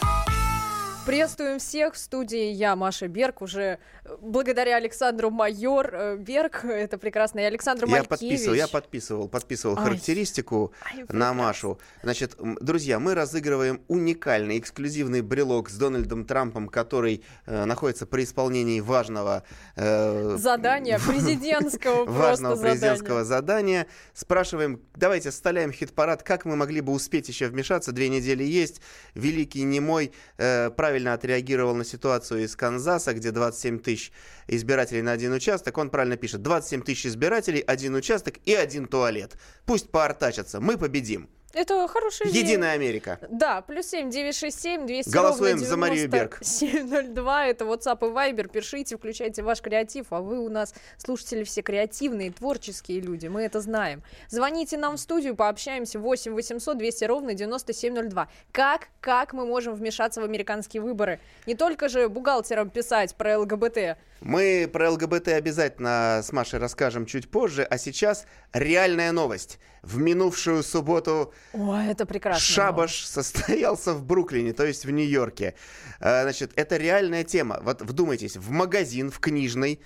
Приветствуем 1.05 1.59
всех 1.59 1.95
в 1.95 1.97
студии. 1.97 2.51
Я, 2.53 2.77
Маша 2.77 3.09
Берг, 3.09 3.41
уже 3.41 3.79
э, 4.05 4.15
благодаря 4.21 4.77
Александру 4.77 5.29
Майор 5.31 5.93
э, 5.93 6.15
Берг, 6.15 6.63
это 6.63 6.97
прекрасно, 6.97 7.41
и 7.41 7.43
Александру 7.43 7.87
Я 7.87 7.97
Малькевич. 7.97 8.09
подписывал, 8.09 8.55
я 8.55 8.67
подписывал, 8.69 9.27
подписывал 9.27 9.77
Ай. 9.77 9.83
характеристику 9.83 10.71
Ай, 10.93 11.03
на. 11.09 11.33
Машу. 11.33 11.77
Значит, 12.03 12.37
друзья, 12.61 12.99
мы 12.99 13.15
разыгрываем 13.15 13.81
уникальный 13.89 14.57
эксклюзивный 14.59 15.19
брелок 15.21 15.69
с 15.69 15.75
Дональдом 15.75 16.23
Трампом, 16.23 16.69
который 16.69 17.21
э, 17.47 17.65
находится 17.65 18.05
при 18.05 18.23
исполнении 18.23 18.79
важного 18.79 19.43
э, 19.75 20.37
Задание 20.37 20.99
президентского 21.05 22.05
важного 22.09 22.55
президентского 22.55 23.25
задания. 23.25 23.83
задания. 23.83 23.87
Спрашиваем, 24.13 24.81
давайте 24.95 25.31
составляем 25.31 25.73
хит-парад, 25.73 26.23
как 26.23 26.45
мы 26.45 26.55
могли 26.55 26.79
бы 26.79 26.93
успеть 26.93 27.27
еще 27.27 27.47
вмешаться. 27.47 27.91
Две 27.91 28.07
недели 28.07 28.45
есть. 28.45 28.79
Великий 29.15 29.63
немой 29.63 30.13
э, 30.37 30.69
правильно 30.69 30.92
отреагировал 31.13 31.75
на 31.75 31.83
ситуацию 31.83 32.43
из 32.43 32.55
Канзаса, 32.55 33.13
где 33.13 33.31
27 33.31 33.79
тысяч 33.79 34.11
избирателей 34.47 35.01
на 35.01 35.11
один 35.11 35.33
участок. 35.33 35.77
Он 35.77 35.89
правильно 35.89 36.17
пишет, 36.17 36.41
27 36.41 36.81
тысяч 36.81 37.05
избирателей, 37.05 37.61
один 37.61 37.95
участок 37.95 38.35
и 38.45 38.53
один 38.53 38.87
туалет. 38.87 39.37
Пусть 39.65 39.89
поортачатся, 39.89 40.59
мы 40.59 40.77
победим. 40.77 41.29
Это 41.53 41.87
хорошая 41.87 42.29
идея. 42.29 42.43
Единая 42.43 42.73
Америка. 42.73 43.19
Да, 43.29 43.61
плюс 43.61 43.85
семь, 43.85 44.09
девять, 44.09 44.35
шесть, 44.35 44.59
семь, 44.59 44.87
двести 44.87 45.09
Голосуем 45.09 45.59
за 45.59 45.77
Марию 45.77 46.09
Берг. 46.09 46.39
9702, 46.41 47.45
это 47.45 47.65
WhatsApp 47.65 47.99
и 48.01 48.11
Viber, 48.11 48.49
пишите, 48.49 48.97
включайте 48.97 49.43
ваш 49.43 49.61
креатив, 49.61 50.07
а 50.09 50.21
вы 50.21 50.39
у 50.39 50.49
нас, 50.49 50.73
слушатели, 50.97 51.43
все 51.43 51.61
креативные, 51.61 52.31
творческие 52.31 53.01
люди, 53.01 53.27
мы 53.27 53.43
это 53.43 53.61
знаем. 53.61 54.01
Звоните 54.29 54.77
нам 54.77 54.97
в 54.97 54.99
студию, 54.99 55.35
пообщаемся, 55.35 55.99
8 55.99 56.33
800 56.33 56.77
200 56.77 57.03
ровно 57.05 57.33
9702. 57.35 58.27
Как, 58.51 58.87
как 58.99 59.33
мы 59.33 59.45
можем 59.45 59.75
вмешаться 59.75 60.21
в 60.21 60.23
американские 60.23 60.81
выборы? 60.81 61.19
Не 61.45 61.53
только 61.53 61.87
же 61.87 62.09
бухгалтерам 62.09 62.71
писать 62.71 63.13
про 63.15 63.37
ЛГБТ. 63.37 63.97
Мы 64.21 64.69
про 64.71 64.89
ЛГБТ 64.89 65.27
обязательно 65.29 66.21
с 66.23 66.31
Машей 66.31 66.57
расскажем 66.57 67.05
чуть 67.05 67.29
позже, 67.29 67.63
а 67.63 67.77
сейчас 67.77 68.25
реальная 68.53 69.11
новость. 69.11 69.59
В 69.81 69.97
минувшую 69.97 70.63
субботу 70.63 71.33
Ой, 71.53 71.87
это 71.87 72.05
прекрасно. 72.05 72.39
Шабаш 72.41 73.05
состоялся 73.05 73.93
в 73.93 74.03
Бруклине, 74.03 74.53
то 74.53 74.65
есть 74.65 74.85
в 74.85 74.89
Нью-Йорке. 74.89 75.53
Э, 75.99 76.23
Значит, 76.23 76.51
это 76.55 76.77
реальная 76.77 77.23
тема. 77.23 77.59
Вот 77.61 77.81
вдумайтесь, 77.81 78.37
в 78.37 78.49
магазин, 78.49 79.11
в 79.11 79.19
книжный, 79.19 79.79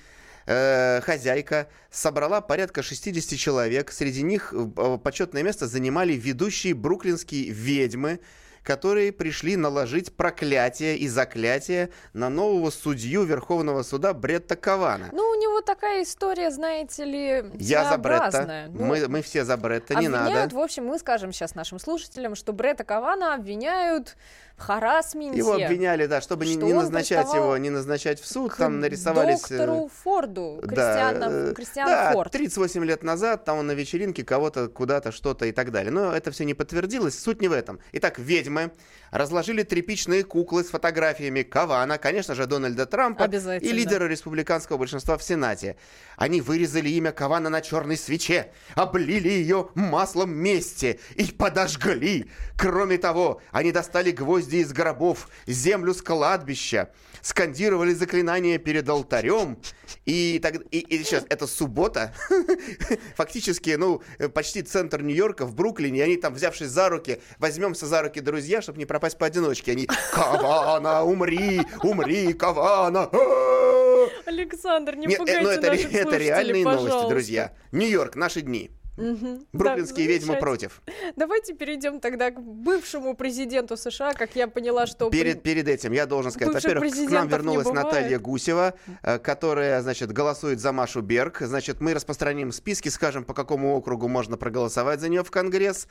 э, 0.45 1.01
хозяйка 1.01 1.67
собрала 1.91 2.39
порядка 2.41 2.81
60 2.83 3.37
человек. 3.37 3.91
Среди 3.91 4.23
них 4.23 4.53
э, 4.55 4.97
почетное 5.03 5.43
место 5.43 5.67
занимали 5.67 6.13
ведущие 6.13 6.73
бруклинские 6.73 7.49
ведьмы, 7.49 8.19
которые 8.67 9.13
пришли 9.13 9.55
наложить 9.55 10.12
проклятие 10.13 10.97
и 10.97 11.07
заклятие 11.07 11.89
на 12.12 12.27
нового 12.27 12.69
судью 12.69 13.24
Верховного 13.24 13.81
суда 13.81 14.13
Бретта 14.13 14.57
Кавана. 14.57 15.07
Ну, 15.13 15.24
у 15.24 15.36
него 15.36 15.62
такая 15.62 16.03
история, 16.03 16.51
знаете 16.51 17.05
ли, 17.05 17.45
Я 17.59 17.89
за 17.89 17.97
Бретта. 17.97 18.67
Ну, 18.69 18.86
Мы, 18.86 19.07
мы 19.07 19.21
все 19.21 19.45
за 19.45 19.55
Бретта, 19.55 19.95
не 19.95 20.07
обвиняют, 20.07 20.51
надо. 20.51 20.55
в 20.57 20.59
общем, 20.59 20.86
мы 20.86 21.00
скажем 21.00 21.31
сейчас 21.31 21.55
нашим 21.55 21.79
слушателям, 21.79 22.36
что 22.36 22.51
Бретта 22.51 22.83
Кавана 22.83 23.36
обвиняют 23.36 24.17
харасменте. 24.61 25.37
Его 25.37 25.53
обвиняли, 25.53 26.05
да, 26.07 26.21
чтобы 26.21 26.45
не, 26.45 26.55
не 26.55 26.73
назначать 26.73 27.33
его, 27.33 27.57
не 27.57 27.69
назначать 27.69 28.19
в 28.19 28.27
суд, 28.27 28.55
там 28.57 28.79
нарисовались... 28.79 29.49
э, 29.51 29.57
доктору 29.57 29.89
Форду, 30.03 30.59
да, 30.63 30.67
Кристиана, 30.67 31.25
э, 31.29 31.53
Кристиана 31.53 31.91
да, 31.91 32.11
Форд. 32.13 32.31
38 32.31 32.85
лет 32.85 33.03
назад 33.03 33.45
там 33.45 33.59
он 33.59 33.67
на 33.67 33.73
вечеринке 33.73 34.23
кого-то 34.23 34.67
куда-то 34.67 35.11
что-то 35.11 35.45
и 35.45 35.51
так 35.51 35.71
далее. 35.71 35.91
Но 35.91 36.11
это 36.11 36.31
все 36.31 36.43
не 36.45 36.53
подтвердилось, 36.53 37.17
суть 37.19 37.41
не 37.41 37.47
в 37.47 37.53
этом. 37.53 37.79
Итак, 37.93 38.19
ведьмы 38.19 38.71
разложили 39.11 39.63
тряпичные 39.63 40.23
куклы 40.23 40.63
с 40.63 40.69
фотографиями 40.69 41.43
Кавана, 41.43 41.97
конечно 41.97 42.35
же, 42.35 42.45
Дональда 42.45 42.85
Трампа 42.85 43.23
и 43.23 43.71
лидера 43.71 44.05
республиканского 44.05 44.77
большинства 44.77 45.17
в 45.17 45.23
Сенате. 45.23 45.77
Они 46.15 46.41
вырезали 46.41 46.89
имя 46.89 47.11
Кавана 47.11 47.49
на 47.49 47.61
черной 47.61 47.97
свече, 47.97 48.51
облили 48.75 49.29
ее 49.29 49.69
маслом 49.75 50.31
мести 50.31 50.99
и 51.15 51.25
подожгли. 51.25 52.29
Кроме 52.57 52.97
того, 52.97 53.41
они 53.51 53.71
достали 53.71 54.11
гвозди 54.11 54.57
из 54.57 54.73
гробов, 54.73 55.29
землю 55.45 55.93
с 55.93 56.01
кладбища, 56.01 56.89
скандировали 57.27 57.93
заклинания 57.93 58.57
перед 58.57 58.88
алтарем. 58.88 59.57
И, 60.05 60.39
так, 60.41 60.55
и, 60.72 60.79
и 60.79 61.03
сейчас, 61.03 61.25
это 61.29 61.46
суббота, 61.46 62.13
фактически, 63.15 63.75
ну, 63.77 64.01
э, 64.17 64.29
почти 64.29 64.62
центр 64.62 65.01
Нью-Йорка, 65.01 65.46
в 65.46 65.53
Бруклине, 65.53 66.00
и 66.00 66.01
они 66.03 66.15
там, 66.15 66.34
взявшись 66.34 66.69
за 66.69 66.88
руки, 66.88 67.19
возьмемся 67.38 67.86
за 67.86 68.01
руки, 68.01 68.22
друзья, 68.22 68.62
чтобы 68.62 68.79
не 68.79 68.86
пропасть 68.86 69.17
поодиночке. 69.17 69.74
Они, 69.74 69.89
Кавана, 70.13 71.03
умри, 71.03 71.62
умри, 71.84 72.31
Кавана. 72.34 73.10
А-а-а!» 73.12 74.10
Александр, 74.25 74.96
не 74.96 75.07
Нет, 75.07 75.19
э, 75.19 75.25
пугайте 75.25 75.43
ну 75.43 75.50
это, 75.50 75.67
наших 75.67 75.93
это 75.93 76.17
реальные 76.17 76.63
новости, 76.63 76.86
пожалуйста. 76.86 77.10
друзья. 77.10 77.53
Нью-Йорк, 77.74 78.15
наши 78.15 78.41
дни. 78.41 78.72
Мгм. 78.98 79.46
Бруклинские 79.54 80.08
Да, 80.08 80.13
ведьмы 80.13 80.36
против. 80.38 80.82
Давайте 81.16 81.54
перейдем 81.54 82.00
тогда 82.00 82.32
к 82.32 82.42
бывшему 82.42 83.16
президенту 83.16 83.77
США, 83.77 84.13
как 84.13 84.36
я 84.36 84.48
поняла, 84.48 84.88
что... 84.88 85.10
Перед, 85.10 85.44
перед 85.44 85.68
этим 85.68 85.92
я 85.92 86.06
должен 86.08 86.32
сказать, 86.32 86.56
во-первых, 86.56 86.94
к 86.94 87.12
нам 87.12 87.27
вернулась. 87.27 87.68
Наталья 87.68 88.18
Гусева, 88.18 88.74
э, 89.04 89.20
которая, 89.20 89.82
значит, 89.82 90.12
голосует 90.12 90.60
за 90.60 90.72
Машу 90.72 91.01
Берг. 91.01 91.42
Значит, 91.42 91.80
мы 91.80 91.94
распространим 91.94 92.51
списки, 92.51 92.89
скажем, 92.89 93.24
по 93.24 93.34
какому 93.34 93.75
округу 93.75 94.08
можно 94.08 94.36
проголосовать 94.36 95.00
за 95.00 95.10
нее 95.10 95.24
в 95.24 95.32
Конгресс. 95.32 95.88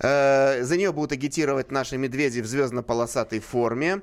Э, 0.00 0.62
За 0.62 0.76
нее 0.76 0.92
будут 0.92 1.12
агитировать 1.12 1.70
наши 1.70 1.98
медведи 1.98 2.40
в 2.40 2.46
звездно-полосатой 2.46 3.40
форме. 3.40 4.00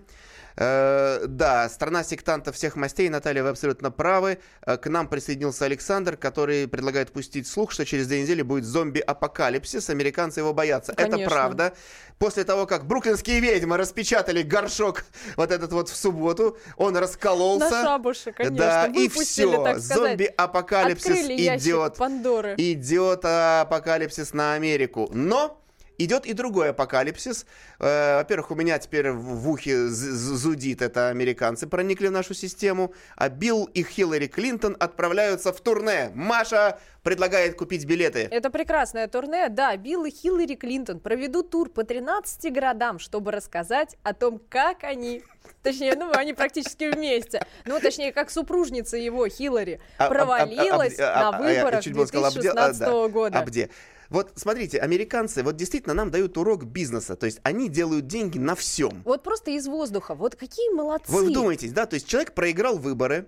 Э, 0.58 1.26
да, 1.28 1.68
страна 1.70 2.04
сектантов 2.04 2.56
всех 2.56 2.76
мастей, 2.76 3.10
Наталья, 3.10 3.44
вы 3.44 3.50
абсолютно 3.50 3.92
правы. 3.92 4.40
Э, 4.66 4.78
К 4.78 4.88
нам 4.90 5.08
присоединился 5.08 5.66
Александр, 5.66 6.16
который 6.16 6.68
предлагает 6.68 7.12
пустить 7.12 7.48
слух, 7.48 7.72
что 7.72 7.86
через 7.86 8.08
две 8.08 8.22
недели 8.22 8.42
будет 8.42 8.64
зомби-апокалипсис. 8.64 9.90
Американцы 9.90 10.40
его 10.40 10.54
боятся. 10.54 10.94
Это 10.94 11.10
Конечно. 11.10 11.30
правда. 11.30 11.74
После 12.20 12.46
того, 12.46 12.66
как 12.66 12.86
бруклинские 12.86 13.42
ведьмы 13.42 13.76
распечатали 13.78 14.42
горшок 14.42 15.04
вот 15.36 15.52
этот 15.52 15.74
вот 15.74 15.90
в 15.90 15.96
субботу, 15.96 16.58
он 16.78 16.96
раскололся. 16.96 17.70
На 17.70 17.84
шабуше, 17.84 18.32
конечно. 18.32 18.58
да, 18.58 18.86
и 18.88 19.10
все. 19.10 19.78
Зомби-апокалипсис 19.78 21.28
идет. 21.28 21.98
Пандоры. 21.98 22.56
Идет 22.58 23.26
апокалипсис 23.26 24.34
на 24.34 24.54
Америку. 24.54 25.10
Но 25.14 25.62
идет 25.98 26.26
и 26.26 26.34
другой 26.34 26.70
апокалипсис. 26.72 27.46
Э, 27.80 28.18
Во-первых, 28.18 28.52
у 28.52 28.56
меня 28.56 28.78
теперь 28.80 29.12
в 29.12 29.50
ухе 29.50 29.88
зудит, 29.88 30.82
это 30.82 31.10
американцы 31.10 31.68
проникли 31.68 32.08
в 32.08 32.12
нашу 32.12 32.34
систему, 32.34 32.94
а 33.16 33.30
Билл 33.30 33.66
и 33.66 33.84
Хиллари 33.84 34.28
Клинтон 34.28 34.76
отправляются 34.80 35.54
в 35.54 35.62
турне. 35.62 36.12
Маша 36.14 36.80
предлагает 37.04 37.56
купить 37.56 37.86
билеты. 37.86 38.28
Это 38.32 38.50
прекрасное 38.50 39.08
турне. 39.08 39.50
Да, 39.50 39.76
Билл 39.78 40.06
и 40.06 40.10
Хиллари 40.12 40.56
Клинтон 40.56 41.00
проведут 41.00 41.52
тур 41.52 41.70
по 41.70 41.84
13 41.84 42.52
городам, 42.52 43.00
чтобы 43.00 43.32
рассказать 43.32 43.96
о 44.04 44.14
том, 44.14 44.42
как 44.50 44.84
они 44.84 45.24
Точнее, 45.62 45.96
ну, 45.96 46.12
они 46.12 46.34
практически 46.34 46.92
вместе. 46.92 47.46
Ну, 47.66 47.80
точнее, 47.80 48.12
как 48.12 48.32
супружница 48.32 48.98
его, 48.98 49.28
Хиллари, 49.28 49.80
А- 49.98 50.04
а- 50.04 50.08
а- 50.08 50.10
провалилась 50.10 51.00
а- 51.00 51.32
на 51.32 51.38
выборах 51.40 51.84
чуть 51.84 51.94
было 51.94 52.06
сказал, 52.06 52.32
обде- 52.32 52.50
а, 52.50 52.54
2016 52.66 52.80
да, 52.80 53.08
года. 53.10 53.40
обде. 53.40 53.70
Вот 54.10 54.34
смотрите, 54.36 54.80
американцы 54.80 55.44
вот 55.44 55.56
действительно 55.56 55.94
нам 55.94 56.12
дают 56.12 56.38
урок 56.38 56.66
бизнеса, 56.66 57.16
то 57.16 57.26
есть 57.26 57.40
они 57.44 57.70
делают 57.70 58.08
деньги 58.08 58.38
на 58.38 58.56
всем. 58.56 59.02
Вот 59.06 59.24
просто 59.24 59.52
из 59.52 59.68
воздуха. 59.68 60.16
Вот 60.16 60.36
какие 60.36 60.70
молодцы. 60.74 61.12
Вы 61.12 61.26
вдумайтесь, 61.26 61.72
да, 61.72 61.86
то 61.86 61.96
есть 61.96 62.08
человек 62.08 62.34
проиграл 62.34 62.78
выборы, 62.78 63.28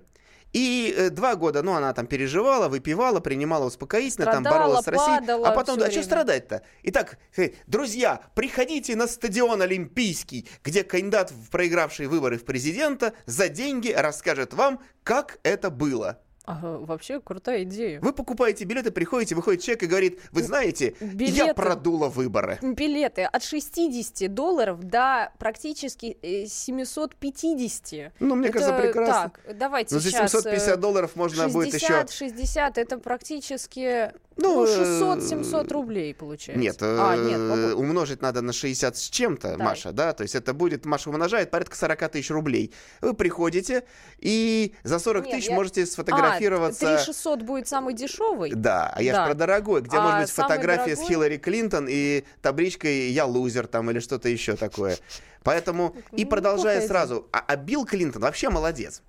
и 0.53 0.93
э, 0.97 1.09
два 1.09 1.35
года, 1.35 1.61
ну, 1.61 1.73
она 1.73 1.93
там 1.93 2.07
переживала, 2.07 2.69
выпивала, 2.69 3.19
принимала 3.19 3.65
успокоительно, 3.65 4.25
там 4.25 4.43
боролась 4.43 4.85
с 4.85 4.87
Россией. 4.87 5.19
падала 5.19 5.49
А 5.49 5.51
потом, 5.51 5.77
да, 5.77 5.91
что 5.91 6.03
страдать-то? 6.03 6.63
Итак, 6.83 7.17
э, 7.35 7.51
друзья, 7.67 8.21
приходите 8.33 8.95
на 8.95 9.07
стадион 9.07 9.61
Олимпийский, 9.61 10.47
где 10.63 10.83
кандидат 10.83 11.31
в 11.31 11.49
проигравший 11.49 12.07
выборы 12.07 12.37
в 12.37 12.45
президента 12.45 13.13
за 13.25 13.49
деньги 13.49 13.91
расскажет 13.91 14.53
вам, 14.53 14.79
как 15.03 15.39
это 15.43 15.69
было. 15.69 16.21
Вообще 16.47 17.19
крутая 17.19 17.63
идея. 17.63 17.99
Вы 17.99 18.13
покупаете 18.13 18.63
билеты, 18.63 18.91
приходите, 18.91 19.35
выходит 19.35 19.61
человек 19.61 19.83
и 19.83 19.85
говорит, 19.85 20.19
вы 20.31 20.43
знаете, 20.43 20.95
я 20.99 21.07
билеты- 21.07 21.53
продула 21.53 22.07
выборы. 22.07 22.57
Билеты 22.61 23.23
от 23.23 23.43
60 23.43 24.33
долларов 24.33 24.81
до 24.81 25.33
практически 25.39 26.17
э, 26.21 26.45
750. 26.45 28.13
Ну, 28.19 28.35
мне 28.35 28.49
Это 28.49 28.59
кажется, 28.59 28.81
прекрасно. 28.81 29.31
Так, 29.45 29.57
давайте 29.57 29.95
Но 29.95 29.99
за 29.99 30.09
сейчас... 30.09 30.31
750 30.31 30.67
э, 30.67 30.77
долларов 30.77 31.15
можно 31.15 31.49
будет 31.49 31.73
еще... 31.73 31.87
60, 31.87 32.11
60, 32.11 32.77
это 32.77 32.97
практически 32.97 34.13
Ну, 34.37 34.65
ну, 34.65 34.65
э, 34.65 35.01
600-700 35.01 35.73
рублей 35.73 36.13
получается. 36.13 36.59
Нет, 36.61 36.77
а, 36.81 37.15
э, 37.15 37.23
нет, 37.23 37.75
умножить 37.75 38.21
надо 38.21 38.41
на 38.41 38.53
60 38.53 38.95
с 38.97 39.09
чем-то, 39.09 39.57
Да. 39.57 39.63
Маша, 39.63 39.91
да, 39.91 40.13
то 40.13 40.23
есть 40.23 40.35
это 40.35 40.53
будет, 40.53 40.85
Маша 40.85 41.09
умножает 41.09 41.49
порядка 41.51 41.75
40 41.75 42.09
тысяч 42.09 42.29
рублей. 42.29 42.73
Вы 43.01 43.13
приходите 43.13 43.83
и 44.19 44.73
за 44.83 44.99
40 44.99 45.25
Нет, 45.25 45.35
тысяч 45.35 45.49
я- 45.49 45.55
можете 45.55 45.85
сфотографироваться... 45.85 46.85
А, 46.85 46.97
3600 46.97 47.41
будет 47.43 47.67
самый 47.67 47.93
дешевый? 47.93 48.51
Да, 48.53 48.91
а 48.95 49.01
я 49.01 49.13
Да. 49.13 49.23
ж 49.23 49.27
про 49.29 49.33
дорогой, 49.35 49.81
где 49.81 49.97
А 49.97 50.01
может 50.01 50.19
быть 50.21 50.29
фотография 50.29 50.95
с 50.95 50.99
дорогой? 50.99 51.07
Хиллари 51.15 51.37
Клинтон 51.37 51.87
и 51.89 52.23
табличкой 52.41 53.09
«Я 53.09 53.25
лузер» 53.25 53.67
там 53.67 53.89
или 53.91 53.99
что-то 53.99 54.29
еще 54.29 54.55
такое. 54.55 54.97
Поэтому, 55.43 55.95
и 56.11 56.23
Ну, 56.25 56.29
продолжая 56.29 56.85
сразу, 56.85 57.27
а, 57.31 57.43
а 57.47 57.55
Билл 57.55 57.85
Клинтон 57.85 58.21
вообще 58.21 58.49
молодец. 58.49 59.01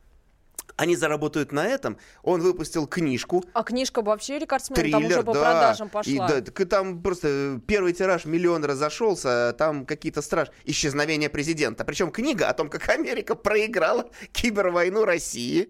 Они 0.76 0.96
заработают 0.96 1.52
на 1.52 1.66
этом. 1.66 1.98
Он 2.22 2.40
выпустил 2.40 2.86
книжку, 2.86 3.44
А 3.52 3.62
книжка 3.62 4.02
вообще 4.02 4.38
рекордсмен, 4.38 4.76
там 4.90 5.00
триллер, 5.02 5.18
уже 5.18 5.22
по 5.24 5.34
да. 5.34 5.40
продажам 5.40 5.88
И, 5.88 5.90
пошла. 5.90 6.28
да, 6.28 6.38
и 6.38 6.64
там 6.64 7.02
просто 7.02 7.28
э, 7.28 7.58
первый 7.66 7.92
тираж 7.92 8.24
миллион 8.24 8.64
разошелся, 8.64 9.48
а 9.48 9.52
там 9.52 9.86
какие-то 9.86 10.22
страш... 10.22 10.50
исчезновения 10.64 11.28
президента. 11.28 11.84
Причем 11.84 12.10
книга 12.10 12.48
о 12.48 12.54
том, 12.54 12.68
как 12.68 12.88
Америка 12.88 13.34
проиграла 13.34 14.10
кибервойну 14.32 15.04
России. 15.04 15.68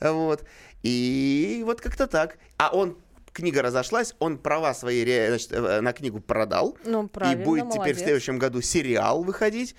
Вот. 0.00 0.44
И 0.82 1.62
вот 1.64 1.80
как-то 1.80 2.06
так. 2.06 2.36
А 2.58 2.70
он 2.74 2.98
книга 3.32 3.62
разошлась, 3.62 4.14
он 4.18 4.38
права 4.38 4.74
свои 4.74 5.02
значит, 5.28 5.52
э, 5.52 5.80
на 5.80 5.92
книгу 5.92 6.20
продал. 6.20 6.78
Ну, 6.84 7.04
и 7.04 7.08
правильно, 7.08 7.44
будет 7.44 7.64
теперь 7.64 7.72
в 7.72 7.78
молодец. 7.78 7.98
следующем 8.02 8.38
году 8.38 8.62
сериал 8.62 9.22
выходить. 9.24 9.74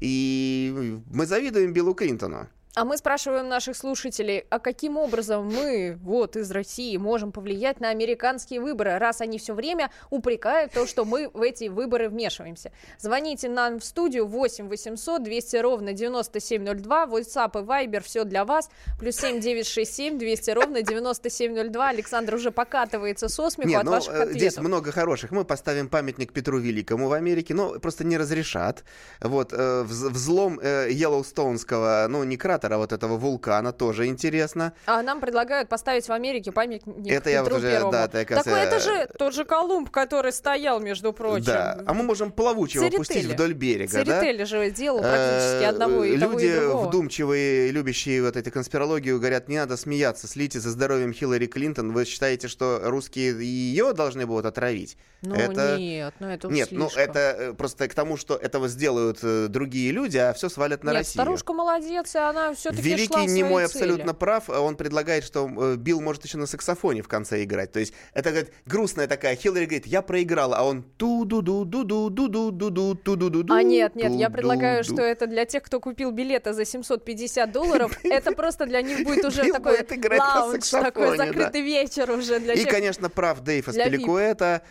И 0.00 1.00
мы 1.10 1.26
завидуем 1.26 1.72
Биллу 1.72 1.94
Клинтону. 1.94 2.48
А 2.76 2.84
мы 2.84 2.98
спрашиваем 2.98 3.48
наших 3.48 3.74
слушателей, 3.74 4.44
а 4.50 4.58
каким 4.58 4.98
образом 4.98 5.46
мы, 5.46 5.96
вот, 6.02 6.36
из 6.36 6.50
России, 6.50 6.98
можем 6.98 7.32
повлиять 7.32 7.80
на 7.80 7.88
американские 7.88 8.60
выборы, 8.60 8.98
раз 8.98 9.22
они 9.22 9.38
все 9.38 9.54
время 9.54 9.90
упрекают 10.10 10.72
то, 10.72 10.86
что 10.86 11.06
мы 11.06 11.30
в 11.32 11.40
эти 11.40 11.68
выборы 11.68 12.10
вмешиваемся. 12.10 12.72
Звоните 12.98 13.48
нам 13.48 13.80
в 13.80 13.84
студию 13.84 14.26
8 14.26 14.68
800 14.68 15.22
200 15.22 15.56
ровно 15.56 15.94
9702, 15.94 17.06
WhatsApp 17.06 17.62
и 17.62 17.64
Viber, 17.64 18.02
все 18.02 18.24
для 18.24 18.44
вас, 18.44 18.68
плюс 19.00 19.16
7 19.16 19.40
967 19.40 20.18
200 20.18 20.50
ровно 20.50 20.82
9702. 20.82 21.88
Александр 21.88 22.34
уже 22.34 22.50
покатывается 22.50 23.30
со 23.30 23.48
смеху 23.48 23.70
Нет, 23.70 23.78
от 23.78 23.84
ну, 23.86 23.90
ваших 23.92 24.12
э, 24.12 24.26
здесь 24.32 24.52
ответов. 24.52 24.64
много 24.64 24.92
хороших. 24.92 25.30
Мы 25.30 25.46
поставим 25.46 25.88
памятник 25.88 26.34
Петру 26.34 26.58
Великому 26.58 27.08
в 27.08 27.14
Америке, 27.14 27.54
но 27.54 27.78
просто 27.78 28.04
не 28.04 28.18
разрешат. 28.18 28.84
Вот, 29.22 29.54
э, 29.54 29.56
вз- 29.56 30.10
взлом 30.10 30.60
э, 30.62 30.88
Йеллоустоунского, 30.90 32.06
ну, 32.10 32.22
не 32.24 32.36
кратера, 32.66 32.78
вот 32.78 32.92
этого 32.92 33.16
вулкана, 33.16 33.72
тоже 33.72 34.06
интересно. 34.06 34.72
А 34.86 35.02
нам 35.02 35.20
предлагают 35.20 35.68
поставить 35.68 36.06
в 36.08 36.12
Америке 36.12 36.52
памятник 36.52 36.82
Это 37.06 37.30
я 37.30 37.42
вот 37.42 37.52
уже, 37.52 37.70
Первому. 37.70 37.92
да, 37.92 38.04
это 38.04 38.18
я, 38.18 38.24
Так 38.24 38.28
кажется, 38.44 38.56
это 38.56 38.80
же 38.80 39.08
тот 39.18 39.34
же 39.34 39.44
Колумб, 39.44 39.90
который 39.90 40.32
стоял, 40.32 40.80
между 40.80 41.12
прочим. 41.12 41.44
Да, 41.44 41.82
а 41.86 41.94
мы 41.94 42.02
можем 42.02 42.30
плавучего 42.32 42.82
Церетели. 42.82 42.98
пустить 42.98 43.24
вдоль 43.26 43.52
берега, 43.54 44.04
да? 44.04 44.20
Церетели 44.20 44.44
же 44.44 44.70
делал 44.70 45.00
практически 45.00 45.64
Э, 45.64 45.68
одного 45.68 46.04
и 46.04 46.18
того, 46.18 46.32
Люди 46.32 46.46
и 46.46 46.86
вдумчивые, 46.86 47.70
любящие 47.70 48.22
вот 48.22 48.36
эти 48.36 48.50
конспирологию, 48.50 49.18
говорят, 49.18 49.48
не 49.48 49.56
надо 49.58 49.76
смеяться, 49.76 50.26
следите 50.26 50.60
за 50.60 50.70
здоровьем 50.70 51.12
Хиллари 51.12 51.46
Клинтон. 51.46 51.92
Вы 51.92 52.04
считаете, 52.04 52.48
что 52.48 52.80
русские 52.84 53.32
ее 53.44 53.92
должны 53.92 54.26
будут 54.26 54.46
отравить? 54.46 54.96
Ну 55.28 55.34
это... 55.34 55.76
нет, 55.78 56.14
ну 56.20 56.28
это 56.28 56.48
уж 56.48 56.54
Нет, 56.54 56.68
ну 56.70 56.88
слишком. 56.88 57.02
это 57.02 57.18
э, 57.18 57.52
просто 57.54 57.88
к 57.88 57.94
тому, 57.94 58.16
что 58.16 58.36
этого 58.36 58.68
сделают 58.68 59.18
э, 59.22 59.48
другие 59.48 59.92
люди, 59.92 60.16
а 60.18 60.32
все 60.32 60.48
свалят 60.48 60.84
на 60.84 60.90
Нет, 60.90 60.98
Россию. 60.98 61.22
старушка 61.22 61.52
молодец, 61.52 62.14
и 62.14 62.18
она 62.18 62.54
все-таки 62.54 62.82
шла 62.82 62.90
Великий 62.90 63.12
своей 63.12 63.28
немой 63.28 63.66
цели. 63.66 63.82
абсолютно 63.82 64.14
прав. 64.14 64.48
Он 64.48 64.76
предлагает, 64.76 65.24
что 65.24 65.48
э, 65.48 65.76
Билл 65.76 66.00
может 66.00 66.24
еще 66.24 66.38
на 66.38 66.46
саксофоне 66.46 67.02
в 67.02 67.08
конце 67.08 67.42
играть. 67.42 67.72
То 67.72 67.80
есть 67.80 67.92
это 68.14 68.30
говорит, 68.30 68.52
грустная 68.66 69.08
такая. 69.08 69.36
Хиллари 69.36 69.64
говорит, 69.64 69.86
я 69.86 70.02
проиграла, 70.02 70.56
а 70.56 70.62
он 70.62 70.82
ту 70.96 71.24
ду 71.24 71.42
ду 71.42 71.64
ду 71.64 71.84
ду 71.84 72.10
ду 72.10 72.28
ду 72.28 72.50
ду 72.50 72.70
ду 72.70 72.94
ду 72.94 73.30
ду 73.30 73.42
ду 73.42 73.54
А 73.54 73.62
нет, 73.62 73.96
нет, 73.96 74.12
я 74.12 74.30
предлагаю, 74.30 74.84
что 74.84 75.02
это 75.02 75.26
для 75.26 75.44
тех, 75.44 75.62
кто 75.62 75.80
купил 75.80 76.10
билеты 76.10 76.52
за 76.52 76.64
750 76.64 77.50
долларов, 77.52 77.98
это 78.04 78.32
просто 78.32 78.66
для 78.66 78.82
них 78.82 79.04
будет 79.04 79.24
уже 79.24 79.50
такой 79.52 79.78
лаунж, 80.18 80.68
такой 80.70 81.16
закрытый 81.16 81.62
вечер 81.62 82.10
уже 82.10 82.38
для 82.40 82.54
И, 82.54 82.64
конечно, 82.64 83.08
прав 83.10 83.40
Дэйв 83.40 83.66
для 83.66 83.84
Аспиликуэта. 83.84 84.62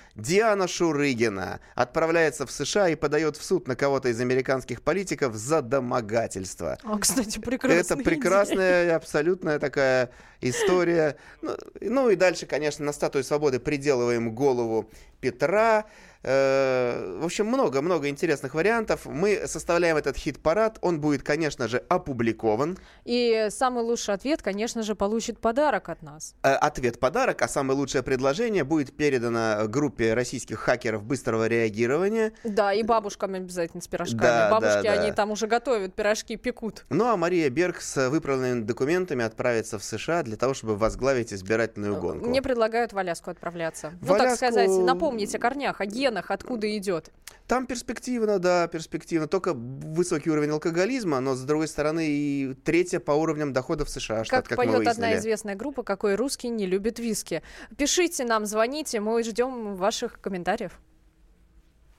Диана 0.45 0.67
Шурыгина 0.67 1.59
отправляется 1.73 2.45
в 2.45 2.51
США 2.51 2.89
и 2.89 2.95
подает 2.95 3.35
в 3.35 3.43
суд 3.43 3.67
на 3.67 3.75
кого-то 3.75 4.09
из 4.09 4.21
американских 4.21 4.83
политиков 4.83 5.33
за 5.33 5.63
домогательство. 5.63 6.77
А, 6.83 6.99
кстати, 6.99 7.39
прекрасно. 7.39 7.95
Это 7.95 7.97
прекрасная, 7.97 8.95
абсолютная 8.95 9.57
такая 9.57 10.11
история. 10.41 11.17
Ну, 11.41 11.57
ну 11.81 12.09
и 12.11 12.15
дальше, 12.15 12.45
конечно, 12.45 12.85
на 12.85 12.93
статую 12.93 13.23
свободы 13.23 13.59
приделываем 13.59 14.35
голову 14.35 14.87
Петра. 15.19 15.85
Э, 16.25 17.17
В 17.19 17.25
общем, 17.25 17.45
много-много 17.45 18.09
интересных 18.09 18.55
вариантов. 18.55 19.05
Мы 19.05 19.43
составляем 19.45 19.95
этот 19.97 20.17
хит-парад. 20.17 20.79
Он 20.81 20.99
будет, 20.99 21.21
конечно 21.21 21.67
же, 21.67 21.77
опубликован. 21.87 22.77
И 23.03 23.47
самый 23.51 23.83
лучший 23.83 24.15
ответ, 24.15 24.41
конечно 24.41 24.81
же, 24.81 24.95
получит 24.95 25.39
подарок 25.39 25.89
от 25.89 26.01
нас. 26.01 26.33
Э, 26.43 26.53
Ответ-подарок, 26.55 27.41
а 27.43 27.47
самое 27.47 27.77
лучшее 27.77 28.01
предложение 28.01 28.63
будет 28.63 28.95
передано 28.95 29.67
группе 29.67 30.13
российских 30.15 30.59
хакеров 30.59 31.03
быстрого 31.03 31.47
реагирования. 31.47 32.33
Да, 32.43 32.73
и 32.73 32.81
бабушкам 32.81 33.35
обязательно 33.35 33.81
с 33.81 33.87
пирожками. 33.87 34.21
Да, 34.21 34.49
Бабушки, 34.49 34.83
да, 34.83 34.95
да. 34.95 35.01
они 35.01 35.11
там 35.11 35.31
уже 35.31 35.45
готовят 35.47 35.93
пирожки, 35.93 36.37
пекут. 36.37 36.85
Ну 36.89 37.05
а 37.05 37.17
Мария 37.17 37.49
Берг 37.49 37.81
с 37.81 38.09
выправленными 38.09 38.63
документами 38.63 39.23
отправится 39.23 39.77
в 39.77 39.83
США 39.83 40.23
для 40.23 40.37
того, 40.37 40.53
чтобы 40.53 40.75
возглавить 40.75 41.33
избирательную 41.33 41.99
гонку. 41.99 42.27
Мне 42.29 42.41
предлагают 42.41 42.93
в 42.93 42.97
Аляску 42.97 43.29
отправляться. 43.29 43.93
Ну, 44.01 44.17
так 44.17 44.35
сказать, 44.35 44.69
напомнить 44.69 45.33
о 45.35 45.39
корнях, 45.39 45.81
о 45.81 45.85
генах, 45.85 46.14
откуда 46.19 46.77
идет. 46.77 47.11
Там 47.47 47.67
перспективно, 47.67 48.39
да, 48.39 48.67
перспективно. 48.67 49.27
Только 49.27 49.53
высокий 49.53 50.29
уровень 50.31 50.49
алкоголизма, 50.49 51.19
но, 51.19 51.35
с 51.35 51.41
другой 51.43 51.67
стороны, 51.67 52.07
и 52.07 52.53
третья 52.63 52.99
по 52.99 53.11
уровням 53.11 53.53
доходов 53.53 53.89
США, 53.89 54.23
штат, 54.23 54.47
Как, 54.47 54.57
как, 54.57 54.57
мы 54.57 54.73
поет 54.73 54.87
одна 54.87 55.07
выяснили. 55.07 55.19
известная 55.19 55.55
группа, 55.55 55.83
какой 55.83 56.15
русский 56.15 56.49
не 56.49 56.65
любит 56.65 56.97
виски. 56.99 57.43
Пишите 57.77 58.25
нам, 58.25 58.45
звоните, 58.45 58.99
мы 58.99 59.21
ждем 59.23 59.75
ваших 59.75 60.19
комментариев. 60.21 60.79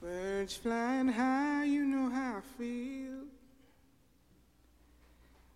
Birds 0.01 0.59
flying 0.63 1.09
high, 1.09 1.65
you 1.65 1.83
know 1.85 2.09
how 2.11 2.37
I 2.37 2.41
feel. 2.57 3.25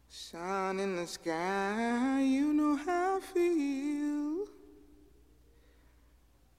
Sun 0.10 0.80
in 0.80 0.96
the 0.96 1.06
sky, 1.08 2.22
you 2.22 2.52
know 2.54 2.76
how 2.86 3.18
I 3.18 3.22
feel. 3.34 4.48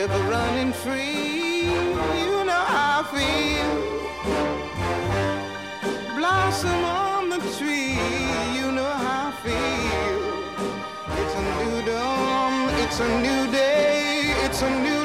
River 0.00 0.22
running 0.30 0.72
free. 0.72 1.64
You 2.24 2.36
know 2.48 2.64
how 2.74 3.00
I 3.00 3.04
feel. 3.14 3.72
Blossom 6.16 6.82
on 6.84 7.28
the 7.28 7.40
tree. 7.58 7.98
You 8.58 8.66
know 8.76 8.92
how 9.04 9.28
I 9.28 9.32
feel. 9.44 10.22
It's 11.20 11.34
a 11.40 11.44
new 11.58 11.76
dawn. 11.90 12.54
It's 12.82 12.98
a 13.00 13.08
new 13.26 13.42
day. 13.52 14.32
It's 14.44 14.62
a 14.62 14.70
new 14.86 14.99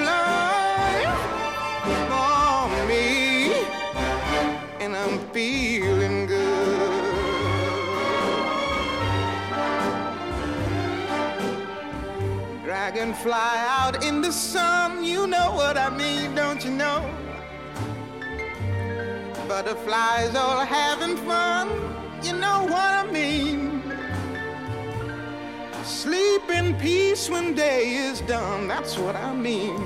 Dragonfly 13.15 13.33
out 13.33 14.03
in 14.03 14.19
the 14.21 14.31
sun, 14.31 15.03
you 15.03 15.25
know 15.25 15.51
what 15.53 15.77
I 15.77 15.89
mean, 15.89 16.35
don't 16.35 16.63
you 16.65 16.71
know? 16.71 16.99
Butterflies 19.47 20.35
all 20.35 20.65
having 20.65 21.15
fun, 21.17 21.69
you 22.21 22.33
know 22.33 22.63
what 22.63 22.73
I 22.73 23.09
mean. 23.09 23.81
Sleep 25.83 26.49
in 26.49 26.75
peace 26.75 27.29
when 27.29 27.53
day 27.53 27.95
is 27.95 28.19
done, 28.21 28.67
that's 28.67 28.97
what 28.97 29.15
I 29.15 29.33
mean. 29.33 29.79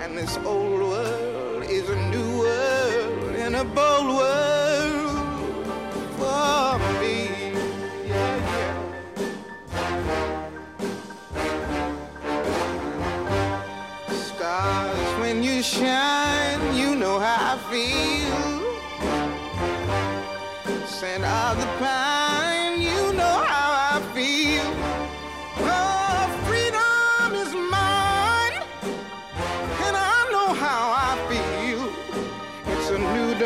And 0.00 0.18
this 0.18 0.36
old 0.38 0.80
world 0.80 1.64
is 1.64 1.88
a 1.88 2.10
new 2.10 2.40
world 2.40 3.36
and 3.36 3.56
a 3.56 3.64
bold 3.64 4.16
world 4.16 4.55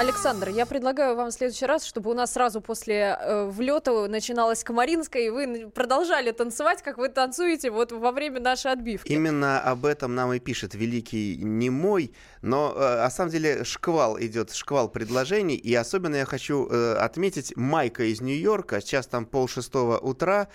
Александр, 0.00 0.48
я 0.48 0.64
предлагаю 0.64 1.14
вам 1.14 1.28
в 1.28 1.34
следующий 1.34 1.66
раз, 1.66 1.84
чтобы 1.84 2.10
у 2.10 2.14
нас 2.14 2.32
сразу 2.32 2.62
после 2.62 3.18
э, 3.20 3.44
влета 3.50 4.08
начиналась 4.08 4.64
Комаринская, 4.64 5.24
и 5.24 5.28
вы 5.28 5.68
продолжали 5.68 6.30
танцевать, 6.30 6.80
как 6.80 6.96
вы 6.96 7.10
танцуете 7.10 7.70
вот 7.70 7.92
во 7.92 8.10
время 8.10 8.40
нашей 8.40 8.72
отбивки. 8.72 9.12
Именно 9.12 9.60
об 9.60 9.84
этом 9.84 10.14
нам 10.14 10.32
и 10.32 10.38
пишет 10.38 10.74
великий 10.74 11.36
немой, 11.36 12.14
но 12.40 12.72
э, 12.74 12.80
на 12.80 13.10
самом 13.10 13.30
деле 13.30 13.62
шквал 13.64 14.18
идет, 14.18 14.54
шквал 14.54 14.88
предложений, 14.88 15.56
и 15.56 15.74
особенно 15.74 16.16
я 16.16 16.24
хочу 16.24 16.66
э, 16.70 16.94
отметить 16.94 17.54
Майка 17.54 18.04
из 18.04 18.22
Нью-Йорка, 18.22 18.80
сейчас 18.80 19.06
там 19.06 19.26
полшестого 19.26 19.98
утра, 19.98 20.48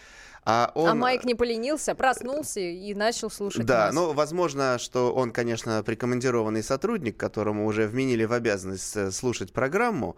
а 0.46 0.72
он... 0.76 0.90
А 0.90 0.94
Майк 0.96 1.26
не 1.26 1.34
поленился, 1.34 1.96
проснулся 1.96 2.60
и 2.60 2.94
начал 2.94 3.32
слушать 3.32 3.66
Да, 3.66 3.88
нас. 3.88 3.96
ну, 3.96 4.14
возможно, 4.14 4.78
что 4.78 5.12
он, 5.12 5.32
конечно, 5.32 5.82
прикомандированный 5.84 6.62
сотрудник, 6.62 7.18
которому 7.18 7.66
уже 7.66 7.88
вменили 7.88 8.26
в 8.26 8.32
обязанность 8.34 8.96
э, 8.96 9.10
слушать 9.10 9.52
программу. 9.52 10.18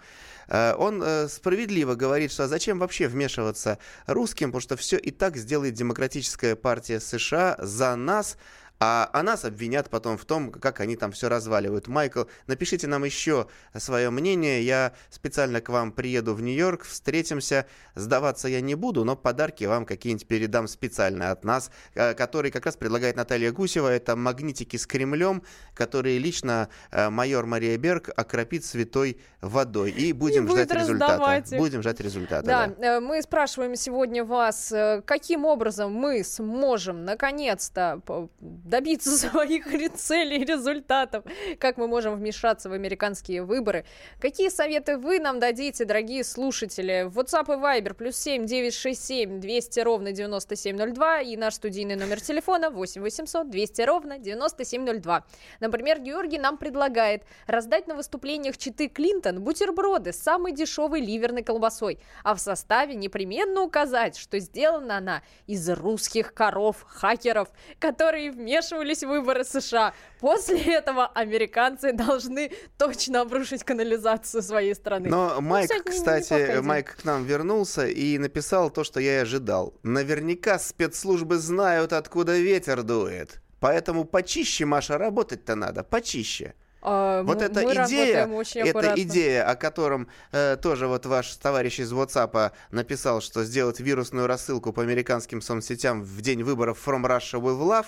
Э, 0.50 0.74
Он 0.78 1.02
э, 1.02 1.30
справедливо 1.30 1.96
говорит, 1.96 2.34
что 2.34 2.48
зачем 2.48 2.80
вообще 2.80 3.08
вмешиваться 3.08 3.78
русским, 4.06 4.50
потому 4.50 4.62
что 4.62 4.76
все 4.76 4.98
и 4.98 5.12
так 5.12 5.38
сделает 5.38 5.76
Демократическая 5.76 6.58
партия 6.58 7.00
США 7.00 7.56
за 7.60 7.96
нас, 7.96 8.38
а, 8.80 9.10
а 9.12 9.24
нас 9.24 9.44
обвинят 9.44 9.90
потом 9.90 10.18
в 10.18 10.26
том, 10.26 10.52
как 10.52 10.80
они 10.82 10.96
там 10.96 11.12
все 11.12 11.30
разваливают. 11.30 11.88
Майкл, 11.88 12.24
напишите 12.46 12.88
нам 12.88 13.04
еще 13.04 13.48
свое 13.76 14.10
мнение. 14.12 14.62
Я 14.62 14.94
специально 15.10 15.62
к 15.62 15.70
вам 15.70 15.92
приеду 15.92 16.36
в 16.36 16.42
Нью-Йорк, 16.42 16.84
встретимся. 16.84 17.66
Сдаваться 17.96 18.48
я 18.48 18.62
не 18.62 18.76
буду, 18.76 19.04
но 19.04 19.16
подарки 19.16 19.64
вам 19.64 19.86
какие-нибудь 19.86 20.28
передам 20.28 20.68
специально 20.68 21.32
от 21.32 21.44
нас, 21.44 21.72
э, 21.96 22.14
которые 22.14 22.52
как 22.52 22.66
раз 22.66 22.76
предлагает 22.76 23.16
Наталья 23.16 23.52
Гусева. 23.52 23.88
Это 23.88 24.16
магнитики 24.16 24.78
с 24.78 24.86
Кремлем, 24.86 25.42
которые 25.74 26.20
лично 26.20 26.70
э, 26.92 27.10
майор 27.10 27.48
Мария 27.48 27.78
Берг 27.78 28.10
окропит 28.16 28.64
святой 28.64 29.20
водой. 29.42 29.90
И 29.92 30.14
будем 30.14 30.46
будет 30.46 30.70
ждать 30.70 30.82
результата. 30.82 31.56
их. 31.56 31.60
Будем 31.60 31.82
ждать 31.82 32.00
результата. 32.00 32.46
Да, 32.46 32.68
да. 32.68 32.98
э, 32.98 33.00
мы 33.00 33.24
спрашиваем 33.24 33.76
сегодня 33.76 34.24
вас, 34.24 34.72
каким 35.06 35.46
образом 35.46 35.92
мы 35.94 36.24
сможем 36.24 37.06
наконец-то 37.06 38.02
добиться 38.68 39.18
своих 39.18 39.66
целей 39.96 40.38
и 40.42 40.46
результатов, 40.46 41.24
как 41.60 41.78
мы 41.78 41.88
можем 41.88 42.16
вмешаться 42.16 42.70
в 42.70 42.74
американские 42.74 43.44
выборы. 43.44 43.86
Какие 44.20 44.50
советы 44.50 44.98
вы 44.98 45.20
нам 45.20 45.40
дадите, 45.40 45.86
дорогие 45.86 46.24
слушатели? 46.24 47.08
В 47.10 47.18
WhatsApp 47.20 47.54
и 47.54 47.58
Viber 47.58 47.94
плюс 47.94 48.18
7 48.18 48.46
967 48.46 49.40
200 49.40 49.80
ровно 49.82 50.12
9702 50.12 51.22
и 51.22 51.38
наш 51.38 51.56
студийный 51.56 51.96
номер 51.96 52.22
телефона 52.22 52.70
8 52.70 53.02
800 53.02 53.50
200 53.50 53.82
ровно 53.84 54.20
9702. 54.20 55.26
Например, 55.60 56.00
Георгий 56.00 56.38
нам 56.38 56.58
предлагает 56.58 57.24
раздать 57.48 57.88
на 57.88 57.96
выступлениях 57.96 58.58
Читы 58.58 58.88
Клинтон 58.88 59.42
бутерброды 59.42 60.14
с 60.14 60.18
самой 60.18 60.52
дешевой 60.52 61.02
ливерной 61.02 61.44
колбасой, 61.44 62.00
а 62.24 62.36
в 62.36 62.40
составе 62.40 62.96
непременно 62.96 63.62
указать, 63.62 64.18
что 64.18 64.40
сделана 64.40 64.98
она 64.98 65.24
из 65.46 65.70
русских 65.70 66.34
коров-хакеров, 66.34 67.50
которые 67.80 68.32
вмешивались 68.58 69.04
в 69.04 69.08
выборы 69.08 69.44
США. 69.44 69.94
После 70.20 70.60
этого 70.76 71.08
американцы 71.08 71.94
должны 71.94 72.52
точно 72.78 73.22
обрушить 73.22 73.64
канализацию 73.64 74.42
своей 74.42 74.74
страны. 74.76 75.10
Но 75.10 75.40
Майк, 75.42 75.70
кстати, 75.70 76.22
кстати. 76.24 76.60
Майк 76.62 76.98
к 76.98 77.06
нам 77.06 77.24
вернулся 77.26 77.88
и 77.88 78.18
написал 78.18 78.70
то, 78.70 78.84
что 78.84 79.00
я 79.00 79.20
и 79.20 79.22
ожидал. 79.22 79.74
Наверняка 79.84 80.60
спецслужбы 80.60 81.38
знают, 81.38 81.94
откуда 81.94 82.38
ветер 82.38 82.84
дует. 82.84 83.42
Поэтому 83.60 84.06
почище, 84.06 84.66
Маша, 84.66 84.98
работать-то 84.98 85.56
надо, 85.56 85.84
почище. 85.84 86.54
А, 86.80 87.24
Вот 87.24 87.40
мы- 87.40 87.44
эта 87.44 87.62
мы 87.62 87.74
идея, 87.74 88.30
эта 88.56 88.94
идея, 89.02 89.50
о 89.50 89.56
котором 89.56 90.08
э, 90.32 90.58
тоже 90.62 90.88
вот 90.88 91.06
ваш 91.08 91.36
товарищ 91.36 91.80
из 91.80 91.92
WhatsApp 91.92 92.52
написал, 92.72 93.20
что 93.20 93.44
сделать 93.44 93.80
вирусную 93.80 94.28
рассылку 94.28 94.72
по 94.72 94.84
американским 94.84 95.42
соцсетям 95.42 96.04
в 96.04 96.22
день 96.22 96.44
выборов 96.44 96.78
From 96.86 97.04
Russia 97.04 97.42
with 97.42 97.60
Love, 97.60 97.88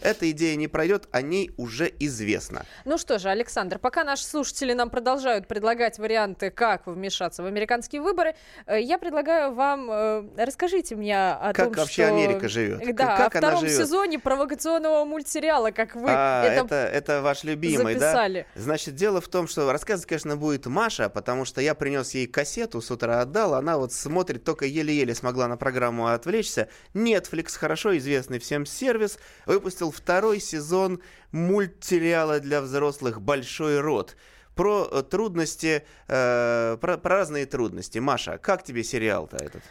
эта 0.00 0.30
идея 0.30 0.56
не 0.56 0.68
пройдет, 0.68 1.08
о 1.10 1.22
ней 1.22 1.50
уже 1.56 1.90
известно. 1.98 2.64
Ну 2.84 2.98
что 2.98 3.18
же, 3.18 3.28
Александр, 3.28 3.78
пока 3.78 4.04
наши 4.04 4.24
слушатели 4.24 4.72
нам 4.72 4.90
продолжают 4.90 5.46
предлагать 5.46 5.98
варианты, 5.98 6.50
как 6.50 6.86
вмешаться 6.86 7.42
в 7.42 7.46
американские 7.46 8.02
выборы, 8.02 8.34
э, 8.66 8.80
я 8.80 8.98
предлагаю 8.98 9.52
вам, 9.54 9.90
э, 9.90 10.24
расскажите 10.36 10.96
мне 10.96 11.16
о 11.32 11.52
Как 11.52 11.66
том, 11.66 11.74
вообще 11.74 12.04
что... 12.06 12.14
Америка 12.14 12.48
живет? 12.48 12.94
Да, 12.96 13.16
Как 13.16 13.36
о 13.36 13.38
втором 13.38 13.60
живет? 13.60 13.76
сезоне 13.76 14.18
провокационного 14.18 15.04
мультсериала, 15.04 15.70
как 15.70 15.94
вы 15.94 16.08
А, 16.10 16.44
это, 16.44 16.64
это, 16.66 16.74
это 16.74 17.22
ваш 17.22 17.44
любимый, 17.44 17.94
записали. 17.94 18.46
да? 18.54 18.60
Значит, 18.60 18.94
дело 18.94 19.20
в 19.20 19.28
том, 19.28 19.48
что 19.48 19.70
рассказывать, 19.70 20.08
конечно, 20.08 20.36
будет 20.36 20.66
Маша, 20.66 21.08
потому 21.08 21.44
что 21.44 21.60
я 21.60 21.74
принес 21.74 22.12
ей 22.14 22.26
кассету, 22.26 22.80
с 22.80 22.90
утра 22.90 23.20
отдал, 23.20 23.54
она 23.54 23.78
вот 23.78 23.92
смотрит, 23.92 24.44
только 24.44 24.64
еле-еле 24.66 25.14
смогла 25.14 25.48
на 25.48 25.56
программу 25.56 26.08
отвлечься. 26.08 26.68
Netflix, 26.94 27.56
хорошо 27.58 27.96
известный 27.98 28.38
всем 28.38 28.66
сервис, 28.66 29.18
выпустил 29.46 29.89
второй 29.90 30.40
сезон 30.40 31.00
мультсериала 31.32 32.40
для 32.40 32.60
взрослых 32.60 33.20
«Большой 33.20 33.80
рот». 33.80 34.16
Про 34.54 34.88
э, 34.90 35.02
трудности, 35.02 35.84
э, 36.08 36.76
про, 36.80 36.98
про 36.98 37.16
разные 37.16 37.46
трудности. 37.46 37.98
Маша, 37.98 38.36
как 38.38 38.64
тебе 38.64 38.84
сериал-то 38.84 39.36
этот? 39.36 39.62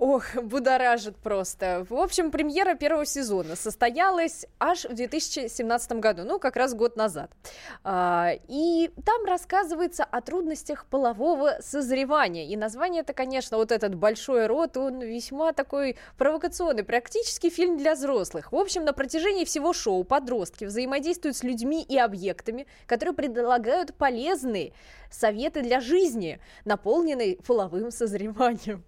Ох, 0.00 0.34
будоражит 0.34 1.16
просто. 1.16 1.86
В 1.90 1.94
общем, 1.94 2.30
премьера 2.30 2.74
первого 2.74 3.04
сезона 3.04 3.54
состоялась 3.54 4.46
аж 4.58 4.86
в 4.86 4.94
2017 4.94 5.92
году, 5.92 6.24
ну, 6.24 6.38
как 6.38 6.56
раз 6.56 6.72
год 6.72 6.96
назад. 6.96 7.30
А, 7.84 8.30
и 8.48 8.90
там 9.04 9.26
рассказывается 9.26 10.04
о 10.04 10.22
трудностях 10.22 10.86
полового 10.86 11.58
созревания. 11.60 12.46
И 12.46 12.56
название 12.56 13.02
это, 13.02 13.12
конечно, 13.12 13.58
вот 13.58 13.72
этот 13.72 13.94
«Большой 13.94 14.46
рот», 14.46 14.78
он 14.78 15.00
весьма 15.00 15.52
такой 15.52 15.98
провокационный, 16.16 16.82
практически 16.82 17.50
фильм 17.50 17.76
для 17.76 17.94
взрослых. 17.94 18.52
В 18.52 18.56
общем, 18.56 18.86
на 18.86 18.94
протяжении 18.94 19.44
всего 19.44 19.74
шоу 19.74 20.04
подростки 20.04 20.64
взаимодействуют 20.64 21.36
с 21.36 21.42
людьми 21.42 21.84
и 21.86 21.98
объектами, 21.98 22.66
которые 22.86 23.14
предлагают 23.14 23.92
полезные 23.94 24.72
советы 25.10 25.62
для 25.62 25.80
жизни, 25.80 26.40
наполненной 26.64 27.38
половым 27.46 27.90
созреванием. 27.90 28.84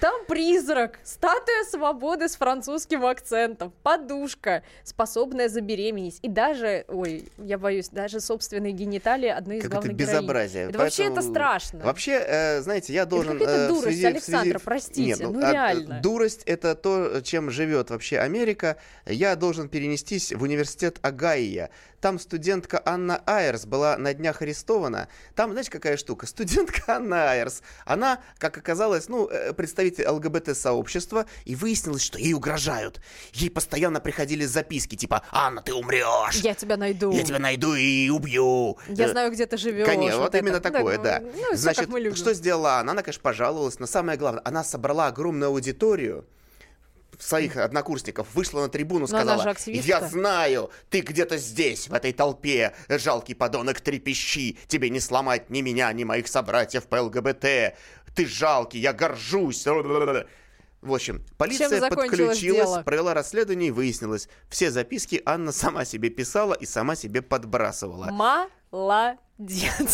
Там 0.00 0.26
призрак, 0.26 0.98
статуя 1.02 1.64
свободы 1.64 2.28
с 2.28 2.36
французским 2.36 3.04
акцентом, 3.06 3.72
подушка, 3.82 4.62
способная 4.84 5.48
забеременеть. 5.48 6.18
И 6.22 6.28
даже, 6.28 6.84
ой, 6.88 7.24
я 7.38 7.58
боюсь, 7.58 7.88
даже 7.88 8.20
собственные 8.20 8.72
гениталии 8.72 9.28
одной 9.28 9.56
из 9.58 9.62
Как 9.62 9.70
это 9.72 9.80
главных 9.80 9.96
героинь. 9.96 10.16
безобразие. 10.20 10.64
Это 10.68 10.78
вообще 10.78 11.04
это 11.04 11.12
Поэтому- 11.14 11.34
страшно. 11.34 11.84
Вообще, 11.84 12.12
э, 12.24 12.60
знаете, 12.60 12.92
я 12.92 13.06
должен... 13.06 13.38
какая-то 13.38 13.62
э, 13.64 13.68
дурость, 13.68 13.84
связи- 13.86 14.06
Александр, 14.06 14.50
связи- 14.50 14.64
простите, 14.64 15.02
Нет, 15.02 15.20
ну 15.20 15.40
а, 15.42 15.52
реально. 15.52 16.00
Дурость— 16.00 16.42
это 16.46 16.74
то, 16.74 17.20
чем 17.22 17.50
живет 17.50 17.90
вообще 17.90 18.18
Америка. 18.18 18.76
Я 19.06 19.36
должен 19.36 19.68
перенестись 19.68 20.32
в 20.32 20.42
университет 20.42 20.98
Агайя. 21.02 21.70
Там 22.00 22.18
студентка 22.18 22.82
Анна 22.84 23.22
Айерс 23.26 23.64
была 23.64 23.96
на 23.96 24.12
днях 24.12 24.42
арестована. 24.42 25.08
Там, 25.36 25.51
знаете, 25.52 25.70
какая 25.70 25.96
штука? 25.96 26.26
Студентка 26.32 26.96
Анна 26.96 27.30
Айерс. 27.30 27.62
Она, 27.84 28.20
как 28.38 28.56
оказалось, 28.58 29.08
ну, 29.08 29.28
э, 29.28 29.52
представитель 29.52 30.06
ЛГБТ-сообщества, 30.08 31.26
и 31.44 31.54
выяснилось, 31.54 32.02
что 32.02 32.18
ей 32.18 32.34
угрожают. 32.34 33.00
Ей 33.32 33.50
постоянно 33.50 34.00
приходили 34.00 34.44
записки, 34.44 34.96
типа 34.96 35.22
«Анна, 35.30 35.62
ты 35.62 35.72
умрешь! 35.74 36.36
Я 36.42 36.54
тебя 36.54 36.76
найду. 36.76 37.12
Я 37.12 37.22
тебя 37.24 37.38
найду 37.38 37.74
и 37.74 38.08
убью!» 38.10 38.78
Я 38.88 39.06
Э, 39.06 39.10
знаю, 39.10 39.32
где 39.32 39.46
ты 39.46 39.56
живешь. 39.56 39.86
Конечно, 39.86 40.18
вот, 40.20 40.28
это. 40.34 40.38
именно 40.38 40.60
такое, 40.60 40.96
ну, 40.98 41.02
да. 41.04 41.20
Ну, 41.20 41.56
Значит, 41.56 41.80
как 41.80 41.88
мы 41.88 42.00
любим. 42.00 42.16
что 42.16 42.34
сделала 42.34 42.78
она? 42.78 42.92
Она, 42.92 43.02
конечно, 43.02 43.22
пожаловалась, 43.22 43.78
но 43.78 43.86
самое 43.86 44.18
главное, 44.18 44.42
она 44.44 44.62
собрала 44.64 45.06
огромную 45.06 45.48
аудиторию 45.48 46.26
своих 47.18 47.56
однокурсников, 47.56 48.34
вышла 48.34 48.62
на 48.62 48.68
трибуну, 48.68 49.06
она 49.10 49.36
сказала, 49.36 49.56
я 49.66 50.00
знаю, 50.08 50.70
ты 50.90 51.00
где-то 51.00 51.36
здесь, 51.36 51.88
в 51.88 51.94
этой 51.94 52.12
толпе, 52.12 52.74
жалкий 52.88 53.34
подонок 53.34 53.80
трепещи, 53.80 54.58
тебе 54.66 54.90
не 54.90 55.00
сломать 55.00 55.50
ни 55.50 55.60
меня, 55.60 55.92
ни 55.92 56.04
моих 56.04 56.28
собратьев 56.28 56.84
по 56.84 57.02
ЛГБТ, 57.02 57.74
ты 58.14 58.26
жалкий, 58.26 58.80
я 58.80 58.92
горжусь. 58.92 59.66
В 59.66 60.92
общем, 60.92 61.24
полиция 61.38 61.68
подключилась, 61.88 62.40
дело? 62.40 62.82
провела 62.82 63.14
расследование 63.14 63.68
и 63.68 63.70
выяснилось, 63.70 64.28
все 64.48 64.70
записки 64.70 65.22
Анна 65.24 65.52
сама 65.52 65.84
себе 65.84 66.10
писала 66.10 66.54
и 66.54 66.66
сама 66.66 66.96
себе 66.96 67.22
подбрасывала. 67.22 68.06
Молодец. 68.70 69.18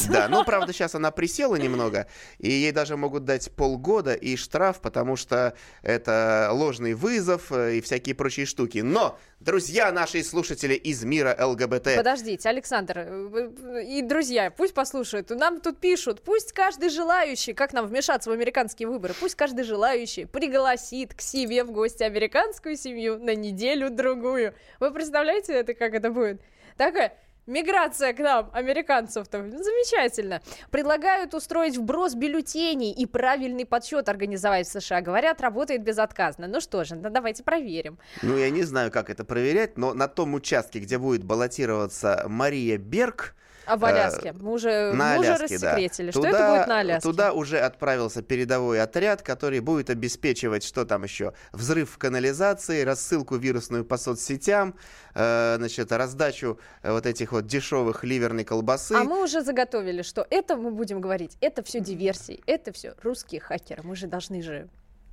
Да, 0.09 0.29
ну, 0.29 0.45
правда, 0.45 0.73
сейчас 0.73 0.95
она 0.95 1.11
присела 1.11 1.57
немного, 1.57 2.07
и 2.39 2.51
ей 2.51 2.73
даже 2.73 2.97
могут 2.97 3.25
дать 3.25 3.51
полгода 3.53 4.15
и 4.15 4.37
штраф, 4.37 4.81
потому 4.81 5.17
что 5.17 5.55
это 5.83 6.51
ложный 6.53 6.95
вызов 6.95 7.53
э, 7.53 7.77
и 7.77 7.81
всякие 7.81 8.15
прочие 8.15 8.47
штуки. 8.47 8.79
Но, 8.79 9.19
друзья 9.41 9.93
наши 9.93 10.23
слушатели 10.23 10.75
из 10.75 11.05
мира 11.05 11.37
ЛГБТ, 11.39 11.97
Подождите, 11.97 12.49
Александр 12.49 12.99
э, 12.99 13.85
и 13.87 14.03
друзья, 14.03 14.51
пусть 14.51 14.75
послушают. 14.75 15.31
Нам 15.31 15.61
тут 15.61 15.79
пишут, 15.79 16.23
пусть 16.23 16.53
каждый 16.53 16.91
желающий, 16.91 17.55
как 17.55 17.73
нам 17.73 17.87
вмешаться 17.87 18.31
в 18.31 18.33
американские 18.33 18.89
выборы, 18.89 19.15
пусть 19.19 19.35
каждый 19.35 19.65
желающий 19.65 20.25
пригласит 20.25 21.15
к 21.15 21.21
себе 21.21 21.65
в 21.65 21.71
гости 21.71 22.03
американскую 22.03 22.77
семью 22.77 23.19
на 23.19 23.35
неделю-другую. 23.35 24.55
Вы 24.81 24.91
представляете 24.91 25.53
это, 25.55 25.75
как 25.75 25.95
это 25.95 26.11
будет? 26.11 26.41
Такая 26.77 27.13
Миграция 27.49 28.13
к 28.13 28.19
нам, 28.19 28.51
американцев-то. 28.53 29.39
Замечательно. 29.39 30.43
Предлагают 30.71 31.33
устроить 31.33 31.79
вброс 31.79 32.15
бюллетеней 32.15 32.93
и 32.93 33.07
правильный 33.07 33.65
подсчет 33.65 34.11
организовать 34.11 34.67
в 34.67 34.71
США. 34.71 35.01
Говорят, 35.01 35.41
работает 35.41 35.83
безотказно. 35.83 36.47
Ну 36.47 36.61
что 36.61 36.85
же, 36.85 36.95
ну 36.95 37.09
давайте 37.09 37.43
проверим. 37.43 37.99
ну, 38.23 38.37
я 38.37 38.51
не 38.51 38.65
знаю, 38.65 38.91
как 38.91 39.09
это 39.09 39.25
проверять, 39.25 39.79
но 39.79 39.95
на 39.95 40.09
том 40.09 40.35
участке, 40.35 40.79
где 40.79 40.99
будет 40.99 41.25
баллотироваться 41.25 42.27
Мария 42.29 42.77
Берг, 42.77 43.35
А 43.69 43.77
в 43.77 43.85
Аляске? 43.85 44.33
Мы 44.33 44.53
уже, 44.53 44.93
на 44.93 45.15
мы 45.15 45.21
уже 45.21 45.35
Аляске, 45.35 45.59
да. 45.59 45.73
рассекретили. 45.75 46.11
Что 46.11 46.21
Туда- 46.21 46.31
это 46.31 46.57
будет 46.59 46.67
на 46.69 46.79
Аляске? 46.81 47.09
Туда 47.09 47.33
уже 47.33 47.59
отправился 47.59 48.23
передовой 48.23 48.81
отряд, 48.81 49.23
который 49.23 49.61
будет 49.61 49.91
обеспечивать, 49.91 50.65
что 50.65 50.85
там 50.85 51.05
еще, 51.05 51.35
взрыв 51.53 51.91
в 51.91 51.99
канализации, 51.99 52.83
рассылку 52.83 53.37
вирусную 53.37 53.85
по 53.85 53.99
соцсетям, 53.99 54.75
э, 55.15 55.57
значит, 55.59 55.93
раздачу 55.93 56.59
э, 56.83 56.93
вот 56.93 57.07
этих 57.07 57.33
вот 57.33 57.47
дешевых 57.47 58.05
ливерной 58.05 58.45
колбасы. 58.45 58.95
А 58.95 59.05
мы 59.05 59.23
уже 59.23 59.43
заготовили, 59.43 60.03
что 60.03 60.27
это 60.31 60.57
мы 60.57 60.71
будем 60.71 61.01
говорить, 61.01 61.37
это 61.41 61.63
все 61.63 61.81
диверсии, 61.81 62.43
это 62.47 62.73
все 62.73 62.95
русские 63.03 63.41
хакеры. 63.41 63.83
Мы 63.83 63.97
же 63.97 64.07
должны 64.07 64.43
же 64.43 64.69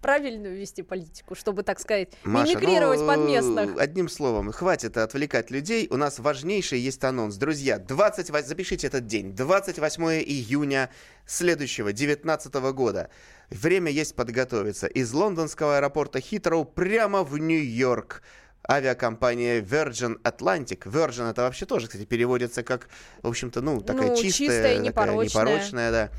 правильную 0.05 0.55
вести 0.55 0.83
политику, 0.83 1.33
чтобы, 1.33 1.63
так 1.63 1.79
сказать, 1.79 2.09
Маша, 2.23 2.51
мимикрировать 2.51 2.99
ну, 2.99 3.07
под 3.07 3.19
местных. 3.21 3.77
Одним 3.79 4.07
словом, 4.07 4.51
хватит 4.51 4.97
отвлекать 4.97 5.49
людей. 5.49 5.87
У 5.89 5.97
нас 5.97 6.19
важнейший 6.19 6.79
есть 6.79 7.03
анонс. 7.03 7.37
Друзья, 7.37 7.79
28, 7.79 8.47
запишите 8.47 8.85
этот 8.85 9.07
день. 9.07 9.33
28 9.35 10.03
июня 10.21 10.91
следующего, 11.25 11.87
2019 11.87 12.53
года. 12.75 13.09
Время 13.49 13.91
есть 13.91 14.13
подготовиться. 14.13 14.85
Из 14.85 15.11
лондонского 15.11 15.77
аэропорта 15.77 16.19
Хитроу 16.19 16.65
прямо 16.65 17.23
в 17.23 17.39
Нью-Йорк. 17.39 18.21
Авиакомпания 18.69 19.61
Virgin 19.61 20.21
Atlantic. 20.23 20.83
Virgin 20.83 21.29
это 21.29 21.43
вообще 21.43 21.65
тоже, 21.65 21.87
кстати, 21.87 22.05
переводится 22.05 22.63
как, 22.63 22.89
в 23.21 23.27
общем-то, 23.27 23.61
ну, 23.61 23.81
такая 23.81 24.09
Ну, 24.09 24.15
чистая, 24.15 24.31
чистая, 24.31 24.61
такая 24.63 24.79
непорочная. 24.79 25.25
непорочная, 25.43 25.91
да. 25.91 26.09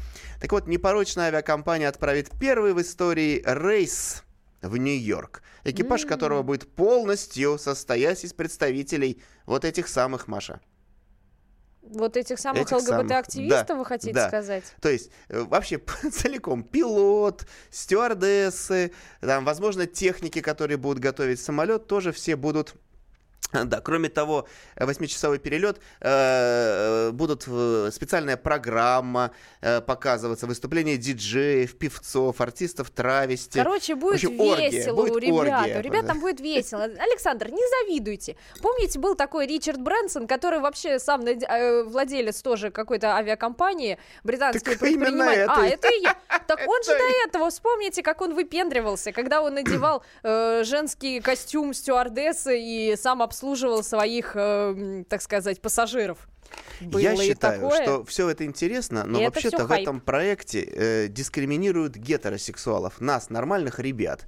Так 0.40 0.52
вот, 0.52 0.66
непорочная 0.66 1.26
авиакомпания 1.26 1.88
отправит 1.88 2.30
первый 2.38 2.72
в 2.74 2.80
истории 2.80 3.42
рейс 3.44 4.22
в 4.62 4.76
Нью-Йорк, 4.76 5.42
экипаж 5.64 6.02
М. 6.04 6.09
которого 6.09 6.42
будет 6.42 6.68
полностью 6.74 7.59
состоять 7.59 8.24
из 8.24 8.32
представителей 8.32 9.22
вот 9.46 9.64
этих 9.64 9.88
самых, 9.88 10.28
Маша. 10.28 10.61
Вот 11.90 12.16
этих 12.16 12.38
самых 12.38 12.62
этих 12.62 12.81
самых, 12.81 13.05
ЛГБТ-активистов, 13.05 13.66
да, 13.68 13.75
вы 13.75 13.85
хотите 13.85 14.12
да. 14.12 14.29
сказать? 14.29 14.64
То 14.81 14.90
есть 14.90 15.11
э, 15.29 15.40
вообще 15.40 15.81
целиком 16.12 16.62
пилот, 16.62 17.46
стюардессы, 17.70 18.92
там, 19.20 19.44
возможно, 19.44 19.87
техники, 19.87 20.40
которые 20.40 20.79
будут 20.79 20.99
готовить 20.99 21.40
самолет, 21.40 21.87
тоже 21.87 22.12
все 22.12 22.37
будут 22.37 22.75
да, 23.64 23.81
кроме 23.81 24.09
того, 24.09 24.47
восьмичасовой 24.77 25.38
перелет, 25.38 25.81
э, 26.01 27.11
будут 27.12 27.45
э, 27.47 27.90
специальная 27.92 28.37
программа 28.37 29.33
э, 29.61 29.81
показываться, 29.81 30.47
выступления 30.47 30.97
диджеев, 30.97 31.77
певцов, 31.79 32.40
артистов 32.40 32.90
травести. 32.90 33.59
Короче, 33.59 33.95
будет 33.95 34.14
общем, 34.14 34.40
оргия, 34.40 34.71
весело 34.71 34.97
будет 34.97 35.14
у 35.14 35.19
ребят. 35.19 35.61
оргия. 35.61 35.79
У 35.79 35.83
ребят 35.83 36.07
там 36.07 36.21
будет 36.21 36.40
весело. 36.40 36.83
Александр, 36.83 37.49
не 37.51 37.62
завидуйте. 37.81 38.37
Помните, 38.62 38.99
был 38.99 39.14
такой 39.14 39.47
Ричард 39.47 39.81
Брэнсон, 39.81 40.27
который 40.27 40.61
вообще 40.61 40.99
сам 40.99 41.27
э, 41.27 41.83
владелец 41.85 42.42
тоже 42.42 42.71
какой-то 42.71 43.16
авиакомпании, 43.16 43.99
британский 44.25 44.61
Так 44.61 44.79
предприниматель. 44.79 45.47
А, 45.49 45.66
это. 45.66 45.88
и 45.88 46.03
я. 46.03 46.16
Так 46.47 46.61
он 46.69 46.83
же 46.85 46.92
до 46.92 47.27
этого, 47.27 47.51
вспомните, 47.51 48.05
как 48.05 48.21
он 48.21 48.33
выпендривался, 48.35 49.11
когда 49.11 49.42
он 49.42 49.55
надевал 49.55 50.05
э, 50.23 50.62
женский 50.64 51.21
костюм 51.21 51.75
стюардессы 51.75 52.61
и 52.61 52.95
сам 52.97 53.21
обслуживал 53.21 53.45
своих, 53.54 54.32
э, 54.35 55.04
так 55.09 55.22
сказать, 55.22 55.61
пассажиров. 55.61 56.26
Было 56.80 57.00
Я 57.00 57.16
считаю, 57.16 57.61
такое. 57.61 57.82
что 57.82 58.04
все 58.04 58.28
это 58.30 58.44
интересно, 58.44 59.04
но 59.04 59.20
вообще-то 59.20 59.64
в 59.64 59.68
хайп. 59.68 59.82
этом 59.82 60.00
проекте 60.00 60.62
э, 60.62 61.09
дискриминируют 61.09 61.96
гетеросексуалов, 61.96 63.00
нас, 63.00 63.30
нормальных 63.30 63.78
ребят. 63.78 64.26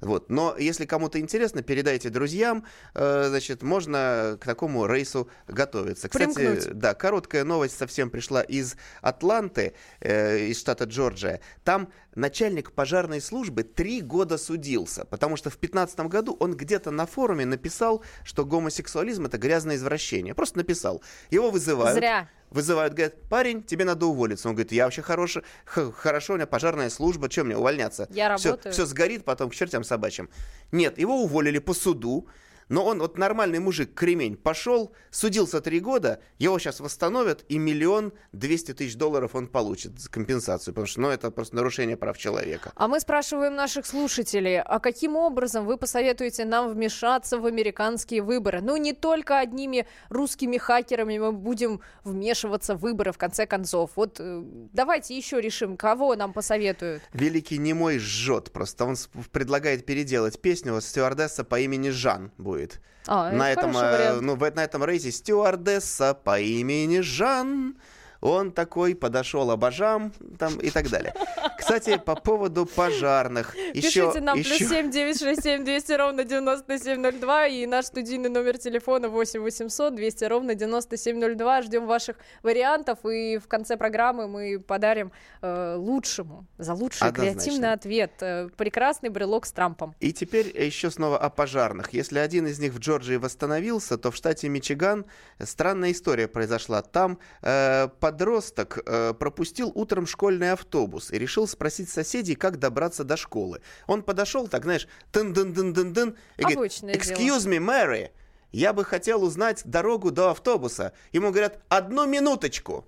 Вот. 0.00 0.30
Но 0.30 0.54
если 0.56 0.86
кому-то 0.86 1.18
интересно, 1.18 1.62
передайте 1.62 2.08
друзьям, 2.08 2.64
э, 2.94 3.26
значит, 3.28 3.62
можно 3.62 4.38
к 4.40 4.44
такому 4.44 4.86
рейсу 4.86 5.28
готовиться. 5.46 6.08
Кстати, 6.08 6.34
Примкнуть. 6.34 6.78
да, 6.78 6.94
короткая 6.94 7.44
новость 7.44 7.76
совсем 7.76 8.10
пришла 8.10 8.42
из 8.42 8.76
Атланты, 9.00 9.74
э, 10.00 10.38
из 10.46 10.60
штата 10.60 10.84
Джорджия. 10.84 11.40
Там 11.64 11.92
начальник 12.18 12.72
пожарной 12.72 13.20
службы 13.20 13.62
три 13.62 14.02
года 14.02 14.36
судился, 14.36 15.04
потому 15.04 15.36
что 15.36 15.50
в 15.50 15.54
2015 15.54 16.00
году 16.00 16.36
он 16.38 16.56
где-то 16.56 16.90
на 16.90 17.06
форуме 17.06 17.46
написал, 17.46 18.02
что 18.24 18.44
гомосексуализм 18.44 19.26
это 19.26 19.38
грязное 19.38 19.76
извращение. 19.76 20.34
Просто 20.34 20.58
написал. 20.58 21.02
Его 21.30 21.50
вызывают. 21.50 21.96
Зря. 21.96 22.28
Вызывают, 22.50 22.94
говорят, 22.94 23.22
парень, 23.28 23.62
тебе 23.62 23.84
надо 23.84 24.06
уволиться. 24.06 24.48
Он 24.48 24.54
говорит, 24.54 24.72
я 24.72 24.84
вообще 24.84 25.02
хороший, 25.02 25.42
хорошо, 25.66 26.32
у 26.32 26.36
меня 26.36 26.46
пожарная 26.46 26.88
служба, 26.88 27.30
что 27.30 27.44
мне 27.44 27.56
увольняться? 27.56 28.08
Я 28.10 28.36
все, 28.38 28.50
работаю. 28.50 28.72
Все 28.72 28.86
сгорит 28.86 29.24
потом 29.24 29.50
к 29.50 29.54
чертям 29.54 29.84
собачьим. 29.84 30.30
Нет, 30.72 30.98
его 30.98 31.22
уволили 31.22 31.58
по 31.58 31.74
суду, 31.74 32.26
но 32.68 32.84
он 32.84 32.98
вот 32.98 33.18
нормальный 33.18 33.58
мужик, 33.58 33.94
кремень, 33.94 34.36
пошел, 34.36 34.92
судился 35.10 35.60
три 35.60 35.80
года, 35.80 36.20
его 36.38 36.58
сейчас 36.58 36.80
восстановят, 36.80 37.44
и 37.48 37.58
миллион 37.58 38.12
двести 38.32 38.74
тысяч 38.74 38.96
долларов 38.96 39.34
он 39.34 39.46
получит 39.46 39.98
за 39.98 40.10
компенсацию, 40.10 40.74
потому 40.74 40.86
что 40.86 41.00
ну, 41.00 41.08
это 41.08 41.30
просто 41.30 41.56
нарушение 41.56 41.96
прав 41.96 42.18
человека. 42.18 42.72
А 42.74 42.88
мы 42.88 43.00
спрашиваем 43.00 43.54
наших 43.54 43.86
слушателей, 43.86 44.60
а 44.60 44.78
каким 44.78 45.16
образом 45.16 45.66
вы 45.66 45.76
посоветуете 45.76 46.44
нам 46.44 46.72
вмешаться 46.72 47.38
в 47.38 47.46
американские 47.46 48.22
выборы? 48.22 48.60
Ну, 48.60 48.76
не 48.76 48.92
только 48.92 49.38
одними 49.38 49.86
русскими 50.08 50.58
хакерами 50.58 51.18
мы 51.18 51.32
будем 51.32 51.80
вмешиваться 52.04 52.74
в 52.74 52.80
выборы, 52.80 53.12
в 53.12 53.18
конце 53.18 53.46
концов. 53.46 53.92
Вот 53.96 54.16
э, 54.20 54.42
давайте 54.72 55.16
еще 55.16 55.40
решим, 55.40 55.76
кого 55.76 56.14
нам 56.16 56.32
посоветуют. 56.32 57.02
Великий 57.12 57.58
немой 57.58 57.98
жжет 57.98 58.50
просто. 58.52 58.84
Он 58.84 58.96
предлагает 59.32 59.86
переделать 59.86 60.40
песню 60.40 60.74
вот 60.74 60.84
стюардесса 60.84 61.44
по 61.44 61.60
имени 61.60 61.90
Жан 61.90 62.32
будет. 62.38 62.57
А, 63.06 63.30
на, 63.32 63.50
это 63.52 63.62
этом, 63.62 63.76
э, 63.76 64.20
ну, 64.20 64.34
в- 64.36 64.54
на 64.54 64.64
этом 64.64 64.84
рейсе 64.84 65.10
стюардесса 65.10 66.12
по 66.14 66.38
имени 66.38 67.00
Жан. 67.00 67.76
Он 68.20 68.50
такой 68.50 68.94
подошел 68.96 69.50
обожам 69.50 70.12
там, 70.38 70.58
и 70.58 70.70
так 70.70 70.88
далее. 70.90 71.14
Кстати, 71.56 71.98
по 71.98 72.16
поводу 72.16 72.66
пожарных. 72.66 73.54
Еще, 73.74 74.06
Пишите 74.10 74.20
нам 74.20 74.38
еще- 74.38 74.58
плюс 74.58 74.68
семь 74.70 74.90
девять 74.90 75.18
шесть 75.20 75.42
семь 75.42 75.64
двести 75.64 75.92
ровно 75.92 76.24
девяносто 76.24 76.78
семь 76.78 77.00
ноль 77.00 77.16
два 77.18 77.46
и 77.46 77.66
наш 77.66 77.86
студийный 77.86 78.28
номер 78.28 78.58
телефона 78.58 79.08
восемь 79.08 79.40
восемьсот 79.40 79.94
двести 79.94 80.24
ровно 80.24 80.54
девяносто 80.54 80.96
семь 80.96 81.18
ноль 81.18 81.36
два. 81.36 81.62
Ждем 81.62 81.86
ваших 81.86 82.16
вариантов 82.42 82.98
и 83.04 83.38
в 83.38 83.46
конце 83.46 83.76
программы 83.76 84.26
мы 84.26 84.58
подарим 84.58 85.12
э, 85.42 85.74
лучшему 85.76 86.46
за 86.58 86.74
лучший 86.74 87.08
Однозначно. 87.08 87.40
креативный 87.40 87.72
ответ 87.72 88.12
э, 88.20 88.48
прекрасный 88.56 89.10
брелок 89.10 89.46
с 89.46 89.52
Трампом. 89.52 89.94
И 90.00 90.12
теперь 90.12 90.46
еще 90.60 90.90
снова 90.90 91.18
о 91.18 91.30
пожарных. 91.30 91.92
Если 91.92 92.18
один 92.18 92.46
из 92.46 92.58
них 92.58 92.72
в 92.72 92.78
Джорджии 92.78 93.16
восстановился, 93.16 93.98
то 93.98 94.10
в 94.10 94.16
штате 94.16 94.48
Мичиган 94.48 95.06
странная 95.40 95.92
история 95.92 96.28
произошла. 96.28 96.82
Там 96.82 97.18
э, 97.42 97.88
подросток 98.08 98.78
э, 98.86 99.12
пропустил 99.12 99.70
утром 99.74 100.06
школьный 100.06 100.52
автобус 100.52 101.10
и 101.10 101.18
решил 101.18 101.46
спросить 101.46 101.90
соседей, 101.90 102.36
как 102.36 102.58
добраться 102.58 103.04
до 103.04 103.18
школы. 103.18 103.60
Он 103.86 104.02
подошел, 104.02 104.48
так 104.48 104.64
знаешь, 104.64 104.88
тын 105.12 105.34
дын 105.34 105.52
дын 105.52 105.74
дын 105.74 105.92
дын 105.92 106.16
и 106.38 106.40
говорит, 106.40 106.58
Обычное 106.58 106.94
дело. 106.94 107.02
excuse 107.02 107.46
me, 107.46 107.58
Mary, 107.58 108.08
я 108.50 108.72
бы 108.72 108.84
хотел 108.84 109.22
узнать 109.22 109.60
дорогу 109.66 110.10
до 110.10 110.30
автобуса. 110.30 110.94
Ему 111.12 111.30
говорят, 111.32 111.58
одну 111.68 112.06
минуточку. 112.06 112.86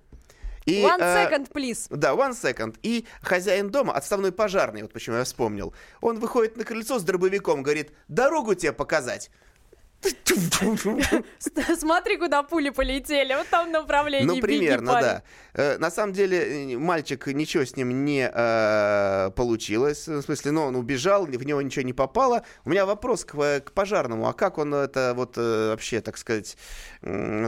И, 0.65 0.81
One 0.81 0.99
э, 0.99 1.29
second, 1.29 1.51
please. 1.51 1.85
да, 1.95 2.13
one 2.13 2.31
second. 2.31 2.77
И 2.81 3.05
хозяин 3.21 3.69
дома, 3.69 3.93
отставной 3.93 4.31
пожарный, 4.31 4.81
вот 4.81 4.91
почему 4.91 5.17
я 5.17 5.23
вспомнил, 5.23 5.75
он 6.01 6.19
выходит 6.19 6.57
на 6.57 6.63
крыльцо 6.63 6.97
с 6.97 7.03
дробовиком, 7.03 7.61
говорит, 7.61 7.91
дорогу 8.07 8.55
тебе 8.55 8.73
показать. 8.73 9.29
Смотри, 11.77 12.17
куда 12.17 12.43
пули 12.43 12.69
полетели. 12.69 13.33
Вот 13.35 13.47
там 13.49 13.71
направление. 13.71 14.27
Ну, 14.27 14.39
примерно, 14.39 14.91
да. 14.93 15.23
Э, 15.53 15.77
На 15.77 15.91
самом 15.91 16.13
деле, 16.13 16.73
э, 16.73 16.77
мальчик, 16.77 17.27
ничего 17.27 17.65
с 17.65 17.75
ним 17.75 18.05
не 18.05 18.29
э, 18.33 19.31
получилось. 19.35 20.07
В 20.07 20.21
смысле, 20.21 20.51
ну, 20.51 20.63
он 20.63 20.75
убежал, 20.75 21.25
в 21.25 21.45
него 21.45 21.61
ничего 21.61 21.83
не 21.83 21.93
попало. 21.93 22.43
У 22.65 22.69
меня 22.69 22.85
вопрос 22.85 23.25
к, 23.25 23.59
к 23.61 23.71
пожарному. 23.73 24.27
А 24.27 24.33
как 24.33 24.57
он 24.57 24.73
это 24.73 25.13
вот 25.15 25.37
э, 25.37 25.69
вообще, 25.69 26.01
так 26.01 26.17
сказать, 26.17 26.57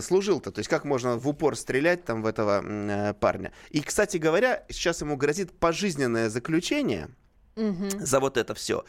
служил-то? 0.01 0.51
То 0.51 0.59
есть, 0.59 0.69
как 0.69 0.85
можно 0.85 1.17
в 1.17 1.27
упор 1.27 1.55
стрелять 1.55 2.05
там 2.05 2.21
в 2.21 2.25
этого 2.25 3.13
парня? 3.19 3.51
И, 3.69 3.81
кстати 3.81 4.17
говоря, 4.17 4.63
сейчас 4.69 5.01
ему 5.01 5.15
грозит 5.15 5.51
пожизненное 5.57 6.29
заключение 6.29 7.09
за 7.55 8.19
вот 8.19 8.37
это 8.37 8.53
все. 8.53 8.83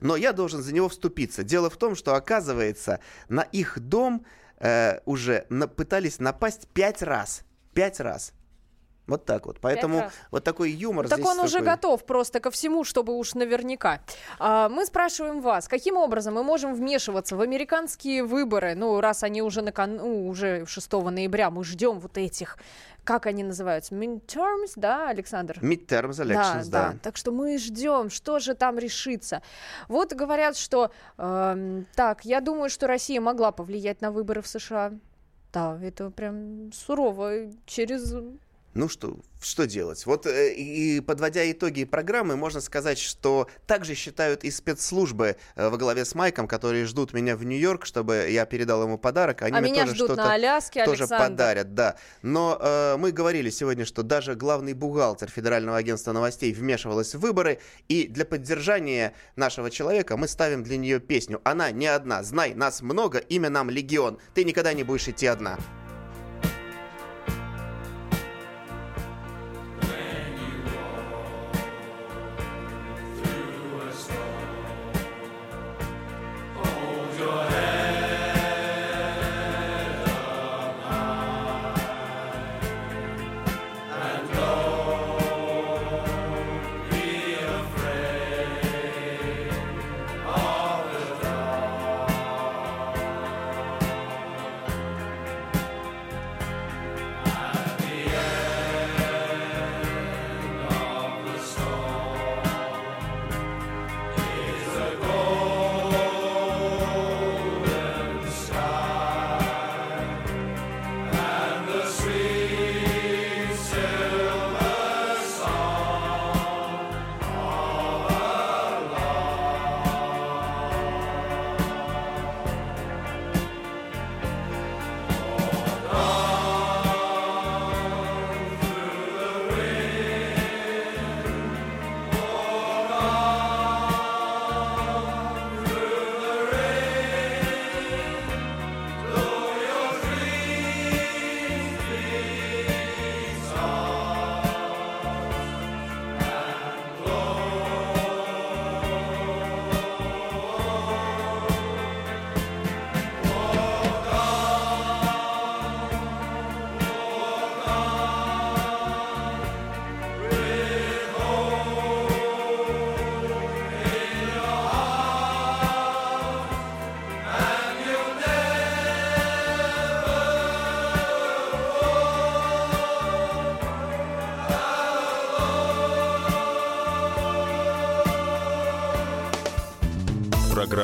Но 0.00 0.16
я 0.16 0.32
должен 0.32 0.62
за 0.62 0.74
него 0.74 0.88
вступиться. 0.88 1.42
Дело 1.42 1.70
в 1.70 1.76
том, 1.76 1.94
что, 1.94 2.14
оказывается, 2.14 3.00
на 3.28 3.42
их 3.42 3.78
дом 3.78 4.24
э, 4.58 5.00
уже 5.04 5.46
на- 5.48 5.68
пытались 5.68 6.18
напасть 6.18 6.68
пять 6.68 7.02
раз. 7.02 7.42
Пять 7.74 8.00
раз. 8.00 8.32
Вот 9.06 9.24
так 9.24 9.46
вот. 9.46 9.58
Поэтому 9.60 10.10
вот 10.30 10.44
такой 10.44 10.70
юмор 10.70 11.08
Так 11.08 11.18
здесь 11.18 11.30
он 11.30 11.40
уже 11.40 11.58
такой. 11.58 11.66
готов 11.66 12.04
просто 12.04 12.40
ко 12.40 12.50
всему, 12.50 12.82
чтобы 12.84 13.16
уж 13.16 13.34
наверняка. 13.34 14.00
А, 14.38 14.68
мы 14.68 14.84
спрашиваем 14.84 15.40
вас, 15.40 15.68
каким 15.68 15.96
образом 15.96 16.34
мы 16.34 16.42
можем 16.42 16.74
вмешиваться 16.74 17.36
в 17.36 17.40
американские 17.40 18.24
выборы? 18.24 18.74
Ну, 18.74 19.00
раз 19.00 19.22
они 19.22 19.42
уже 19.42 19.62
на 19.62 19.72
кон... 19.72 19.96
ну, 19.96 20.28
уже 20.28 20.66
6 20.66 20.92
ноября, 20.92 21.50
мы 21.50 21.62
ждем 21.64 22.00
вот 22.00 22.18
этих, 22.18 22.58
как 23.04 23.26
они 23.26 23.44
называются, 23.44 23.94
midterms, 23.94 24.72
да, 24.74 25.08
Александр? 25.08 25.58
Midterms 25.62 26.20
elections, 26.20 26.68
да. 26.68 26.96
Так 27.02 27.16
что 27.16 27.30
мы 27.30 27.58
ждем, 27.58 28.10
что 28.10 28.40
же 28.40 28.54
там 28.54 28.76
решится. 28.78 29.40
Вот 29.86 30.12
говорят, 30.14 30.56
что 30.56 30.90
эм, 31.16 31.86
так, 31.94 32.24
я 32.24 32.40
думаю, 32.40 32.70
что 32.70 32.88
Россия 32.88 33.20
могла 33.20 33.52
повлиять 33.52 34.00
на 34.00 34.10
выборы 34.10 34.42
в 34.42 34.48
США. 34.48 34.92
Да, 35.52 35.78
это 35.80 36.10
прям 36.10 36.72
сурово 36.72 37.50
через 37.64 38.12
Ну 38.76 38.90
что, 38.90 39.16
что 39.40 39.66
делать? 39.66 40.04
Вот 40.04 40.26
э, 40.26 40.52
и 40.52 41.00
подводя 41.00 41.50
итоги 41.50 41.84
программы, 41.84 42.36
можно 42.36 42.60
сказать, 42.60 42.98
что 42.98 43.48
также 43.66 43.94
считают 43.94 44.44
и 44.44 44.50
спецслужбы 44.50 45.36
э, 45.54 45.68
во 45.70 45.78
главе 45.78 46.04
с 46.04 46.14
Майком, 46.14 46.46
которые 46.46 46.84
ждут 46.84 47.14
меня 47.14 47.36
в 47.36 47.44
Нью-Йорк, 47.44 47.86
чтобы 47.86 48.26
я 48.28 48.44
передал 48.44 48.82
ему 48.82 48.98
подарок. 48.98 49.40
Они 49.40 49.56
а 49.56 49.60
мне 49.62 49.82
тоже 49.82 49.94
что-то 49.94 50.30
Аляске, 50.30 50.84
тоже 50.84 51.04
Александр. 51.04 51.24
подарят, 51.24 51.74
да. 51.74 51.96
Но 52.20 52.58
э, 52.60 52.96
мы 52.98 53.12
говорили 53.12 53.48
сегодня, 53.48 53.86
что 53.86 54.02
даже 54.02 54.34
главный 54.34 54.74
бухгалтер 54.74 55.30
Федерального 55.30 55.78
агентства 55.78 56.12
новостей 56.12 56.52
вмешивалась 56.52 57.14
в 57.14 57.18
выборы, 57.18 57.60
и 57.88 58.06
для 58.08 58.26
поддержания 58.26 59.14
нашего 59.36 59.70
человека 59.70 60.18
мы 60.18 60.28
ставим 60.28 60.62
для 60.62 60.76
нее 60.76 61.00
песню. 61.00 61.40
Она 61.44 61.70
не 61.70 61.86
одна. 61.86 62.22
Знай, 62.22 62.52
нас 62.52 62.82
много, 62.82 63.20
имя 63.20 63.48
нам 63.48 63.70
легион. 63.70 64.18
Ты 64.34 64.44
никогда 64.44 64.74
не 64.74 64.82
будешь 64.82 65.08
идти 65.08 65.24
одна. 65.24 65.56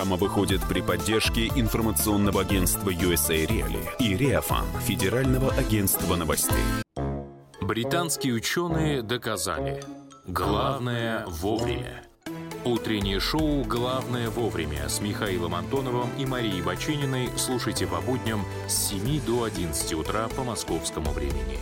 Программа 0.02 0.16
выходит 0.16 0.60
при 0.68 0.80
поддержке 0.80 1.46
информационного 1.46 2.40
агентства 2.40 2.90
USA 2.90 3.46
Reali 3.46 3.88
и 4.00 4.16
Реафан, 4.16 4.66
Федерального 4.84 5.52
агентства 5.52 6.16
новостей. 6.16 6.56
Британские 7.60 8.34
ученые 8.34 9.02
доказали. 9.02 9.80
Главное 10.26 11.24
вовремя. 11.28 12.02
Утреннее 12.64 13.20
шоу 13.20 13.62
«Главное 13.62 14.28
вовремя» 14.28 14.88
с 14.88 15.00
Михаилом 15.00 15.54
Антоновым 15.54 16.08
и 16.18 16.26
Марией 16.26 16.62
Бачининой 16.62 17.30
слушайте 17.36 17.86
по 17.86 18.00
будням 18.00 18.44
с 18.66 18.88
7 18.88 19.24
до 19.24 19.44
11 19.44 19.94
утра 19.94 20.26
по 20.36 20.42
московскому 20.42 21.12
времени. 21.12 21.60